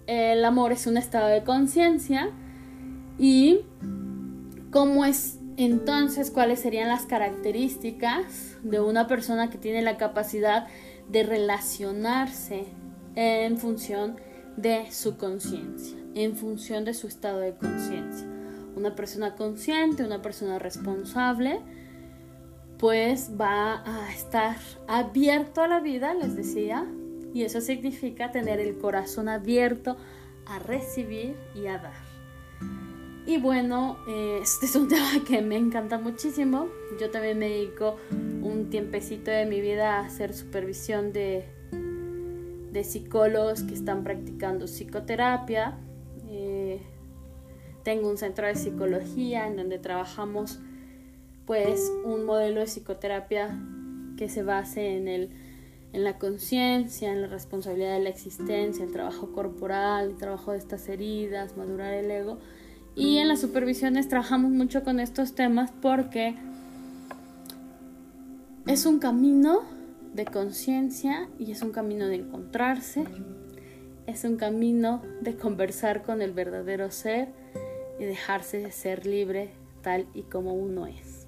el 0.07 0.45
amor 0.45 0.73
es 0.73 0.87
un 0.87 0.97
estado 0.97 1.29
de 1.29 1.43
conciencia 1.43 2.31
y 3.19 3.61
cómo 4.71 5.05
es 5.05 5.39
entonces 5.57 6.31
cuáles 6.31 6.61
serían 6.61 6.89
las 6.89 7.07
características 7.07 8.57
de 8.63 8.81
una 8.81 9.07
persona 9.07 9.49
que 9.49 9.59
tiene 9.59 9.83
la 9.83 9.97
capacidad 9.97 10.67
de 11.09 11.23
relacionarse 11.23 12.67
en 13.15 13.57
función 13.57 14.17
de 14.57 14.91
su 14.91 15.17
conciencia, 15.17 15.97
en 16.15 16.37
función 16.37 16.85
de 16.85 16.95
su 16.95 17.07
estado 17.07 17.41
de 17.41 17.55
conciencia. 17.55 18.27
Una 18.77 18.95
persona 18.95 19.35
consciente, 19.35 20.05
una 20.05 20.21
persona 20.21 20.59
responsable, 20.59 21.61
pues 22.79 23.31
va 23.41 23.83
a 23.87 24.13
estar 24.13 24.57
abierto 24.87 25.63
a 25.63 25.69
la 25.69 25.81
vida, 25.81 26.13
les 26.13 26.37
decía, 26.37 26.87
y 27.37 27.45
eso 27.45 27.61
significa 27.61 28.33
tener 28.33 28.61
el 28.61 28.79
corazón 28.79 29.29
abierto 29.29 29.99
a 30.47 30.59
recibir 30.59 31.37
y 31.55 31.67
a 31.67 31.77
dar. 31.77 31.93
Y 33.27 33.37
bueno, 33.37 33.99
eh, 34.09 34.39
este 34.43 34.65
es 34.65 34.75
un 34.75 34.89
tema 34.89 35.23
que 35.29 35.43
me 35.43 35.59
encanta 35.59 35.99
muchísimo. 35.99 36.69
Yo 36.99 37.11
también 37.11 37.39
me 37.39 37.51
dedico 37.51 37.99
un 38.11 38.71
tiempecito 38.71 39.31
de 39.31 39.45
mi 39.45 39.61
vida 39.61 39.99
a 39.99 40.07
hacer 40.07 40.33
supervisión 40.33 41.13
de, 41.13 41.45
de 42.73 42.85
psicólogos 42.85 43.65
que 43.65 43.75
están 43.75 44.03
practicando 44.03 44.65
psicoterapia. 44.65 45.77
Eh, 46.31 46.81
tengo 47.83 48.09
un 48.09 48.17
centro 48.17 48.47
de 48.47 48.55
psicología 48.55 49.47
en 49.47 49.57
donde 49.57 49.79
trabajamos 49.79 50.59
pues 51.45 51.93
un 52.03 52.25
modelo 52.25 52.61
de 52.61 52.67
psicoterapia 52.67 53.61
que 54.17 54.31
se 54.31 54.43
base 54.43 54.97
en 54.97 55.07
el 55.07 55.46
en 55.93 56.05
la 56.05 56.19
conciencia, 56.19 57.13
en 57.13 57.23
la 57.23 57.29
responsabilidad 57.29 57.95
de 57.95 58.01
la 58.05 58.09
existencia, 58.11 58.85
el 58.85 58.93
trabajo 58.93 59.33
corporal, 59.33 60.11
el 60.11 60.17
trabajo 60.17 60.53
de 60.53 60.59
estas 60.59 60.89
heridas, 60.89 61.57
madurar 61.57 61.95
el 61.95 62.11
ego. 62.11 62.39
Y 62.95 63.19
en 63.19 63.29
las 63.29 63.41
supervisiones 63.41 64.09
trabajamos 64.09 64.51
mucho 64.51 64.83
con 64.83 65.01
estos 65.01 65.35
temas 65.35 65.71
porque 65.83 66.35
es 68.67 68.87
un 68.87 68.99
camino 68.99 69.61
de 70.15 70.25
conciencia 70.25 71.29
y 71.39 71.53
es 71.53 71.63
un 71.63 71.73
camino 71.73 72.07
de 72.09 72.17
encontrarse, 72.17 73.05
es 74.07 74.25
un 74.25 74.37
camino 74.37 75.03
de 75.21 75.37
conversar 75.37 76.03
con 76.03 76.23
el 76.23 76.33
verdadero 76.33 76.91
ser 76.91 77.29
y 78.01 78.05
dejarse 78.05 78.71
ser 78.71 79.07
libre 79.07 79.51
tal 79.83 80.07
y 80.15 80.23
como 80.23 80.55
uno 80.55 80.87
es. 80.87 81.27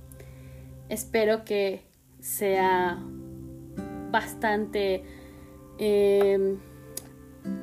Espero 0.89 1.45
que 1.45 1.83
sea 2.21 2.99
bastante 4.11 5.05
em, 5.79 6.59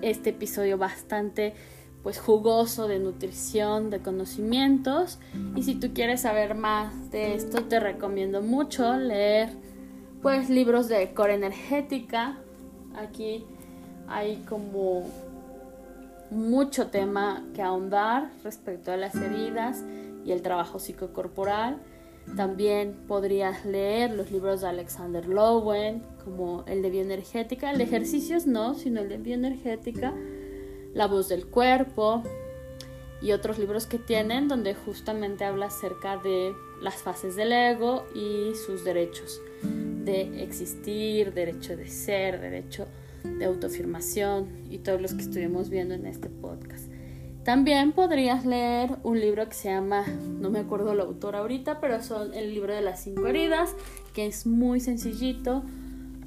este 0.02 0.32
episodio 0.32 0.78
bastante 0.78 1.54
pues 2.04 2.20
jugoso 2.20 2.88
de 2.88 3.00
nutrición, 3.00 3.90
de 3.90 4.00
conocimientos 4.00 5.20
y 5.56 5.64
si 5.64 5.76
tú 5.76 5.92
quieres 5.94 6.22
saber 6.22 6.54
más 6.54 7.10
de 7.10 7.34
esto 7.34 7.64
te 7.64 7.80
recomiendo 7.80 8.42
mucho 8.42 8.96
leer 8.96 9.50
pues 10.22 10.50
libros 10.50 10.88
de 10.88 11.14
core 11.14 11.36
energética. 11.36 12.38
Aquí 12.96 13.46
hay 14.08 14.38
como 14.48 15.04
mucho 16.32 16.88
tema 16.88 17.44
que 17.54 17.62
ahondar 17.62 18.32
respecto 18.44 18.92
a 18.92 18.98
las 18.98 19.16
heridas 19.16 19.84
y 20.26 20.32
el 20.32 20.42
trabajo 20.42 20.80
psicocorporal. 20.80 21.78
También 22.36 22.96
podrías 23.08 23.66
leer 23.66 24.12
los 24.12 24.32
libros 24.32 24.62
de 24.62 24.68
Alexander 24.68 25.28
Lowen, 25.28 26.04
como 26.24 26.64
el 26.68 26.82
de 26.82 26.90
bioenergética, 26.90 27.72
el 27.72 27.78
de 27.78 27.84
ejercicios 27.86 28.46
no, 28.48 28.74
sino 28.74 29.02
el 29.02 29.10
de 29.10 29.18
bioenergética, 29.18 30.14
La 30.94 31.08
voz 31.08 31.30
del 31.30 31.46
cuerpo 31.46 32.24
y 33.22 33.32
otros 33.32 33.58
libros 33.58 33.86
que 33.86 33.98
tienen 33.98 34.48
donde 34.48 34.74
justamente 34.74 35.46
habla 35.46 35.68
acerca 35.68 36.18
de 36.18 36.54
las 36.82 36.96
fases 36.96 37.36
del 37.36 37.52
ego 37.52 38.06
y 38.14 38.54
sus 38.56 38.84
derechos 38.84 39.42
de 39.64 40.44
existir, 40.44 41.34
derecho 41.34 41.76
de 41.76 41.88
ser, 41.88 42.40
derecho 42.40 42.88
de 43.24 43.46
autoafirmación 43.46 44.48
y 44.70 44.78
todos 44.80 45.02
los 45.02 45.14
que 45.14 45.22
estuvimos 45.22 45.70
viendo 45.70 45.96
en 45.96 46.06
este 46.06 46.30
podcast. 46.30 46.85
También 47.46 47.92
podrías 47.92 48.44
leer 48.44 48.98
un 49.04 49.20
libro 49.20 49.48
que 49.48 49.54
se 49.54 49.70
llama, 49.70 50.04
no 50.08 50.50
me 50.50 50.58
acuerdo 50.58 50.94
el 50.94 51.00
autor 51.00 51.36
ahorita, 51.36 51.80
pero 51.80 52.02
son 52.02 52.34
el 52.34 52.56
libro 52.56 52.74
de 52.74 52.82
las 52.82 53.04
cinco 53.04 53.28
heridas, 53.28 53.76
que 54.16 54.26
es 54.26 54.48
muy 54.48 54.80
sencillito, 54.80 55.62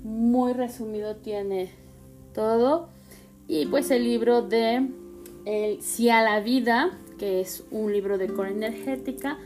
muy 0.05 0.53
resumido 0.53 1.17
tiene 1.17 1.73
todo. 2.35 2.89
Y 3.49 3.67
pues 3.67 3.91
el 3.91 4.05
libro 4.05 4.43
de 4.43 4.87
El 5.45 5.83
Sí 5.83 6.09
a 6.09 6.23
la 6.23 6.39
Vida, 6.39 6.97
que 7.19 7.41
es 7.41 7.65
un 7.73 7.93
libro 7.93 8.17
de 8.17 8.29
core 8.29 8.53
energética 8.53 9.39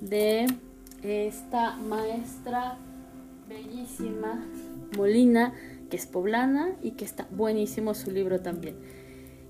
de 0.00 0.46
esta 1.02 1.74
maestra 1.74 2.78
bellísima 3.48 4.46
Molina, 4.96 5.54
que 5.90 5.96
es 5.96 6.06
poblana 6.06 6.76
y 6.84 6.92
que 6.92 7.04
está 7.04 7.26
buenísimo 7.32 7.94
su 7.94 8.12
libro 8.12 8.38
también. 8.42 8.76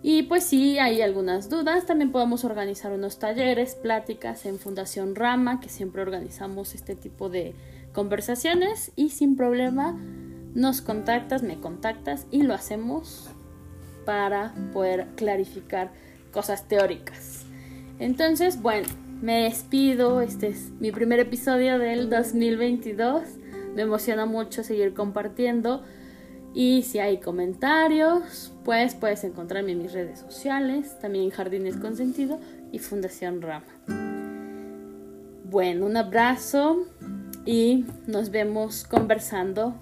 Y 0.08 0.22
pues 0.22 0.44
sí, 0.44 0.78
hay 0.78 1.02
algunas 1.02 1.50
dudas. 1.50 1.84
También 1.84 2.12
podemos 2.12 2.44
organizar 2.44 2.92
unos 2.92 3.18
talleres, 3.18 3.74
pláticas 3.74 4.46
en 4.46 4.60
Fundación 4.60 5.16
Rama, 5.16 5.58
que 5.58 5.68
siempre 5.68 6.00
organizamos 6.00 6.76
este 6.76 6.94
tipo 6.94 7.28
de 7.28 7.56
conversaciones 7.92 8.92
y 8.94 9.08
sin 9.08 9.34
problema 9.36 9.98
nos 10.54 10.80
contactas, 10.80 11.42
me 11.42 11.58
contactas 11.58 12.28
y 12.30 12.42
lo 12.42 12.54
hacemos 12.54 13.28
para 14.04 14.54
poder 14.72 15.08
clarificar 15.16 15.90
cosas 16.30 16.68
teóricas. 16.68 17.44
Entonces, 17.98 18.62
bueno, 18.62 18.86
me 19.20 19.42
despido. 19.42 20.20
Este 20.20 20.46
es 20.50 20.70
mi 20.78 20.92
primer 20.92 21.18
episodio 21.18 21.80
del 21.80 22.10
2022. 22.10 23.24
Me 23.74 23.82
emociona 23.82 24.24
mucho 24.24 24.62
seguir 24.62 24.94
compartiendo. 24.94 25.82
Y 26.58 26.84
si 26.84 27.00
hay 27.00 27.18
comentarios, 27.18 28.50
pues 28.64 28.94
puedes 28.94 29.24
encontrarme 29.24 29.72
en 29.72 29.82
mis 29.82 29.92
redes 29.92 30.20
sociales, 30.20 30.98
también 31.00 31.26
en 31.26 31.30
Jardines 31.30 31.76
con 31.76 31.98
Sentido 31.98 32.40
y 32.72 32.78
Fundación 32.78 33.42
Rama. 33.42 33.66
Bueno, 35.44 35.84
un 35.84 35.98
abrazo 35.98 36.86
y 37.44 37.84
nos 38.06 38.30
vemos 38.30 38.84
conversando 38.84 39.74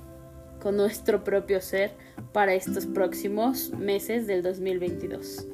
con 0.61 0.77
nuestro 0.77 1.23
propio 1.23 1.61
ser 1.61 1.93
para 2.33 2.55
estos 2.55 2.87
próximos 2.87 3.71
meses 3.71 4.27
del 4.27 4.43
2022. 4.43 5.47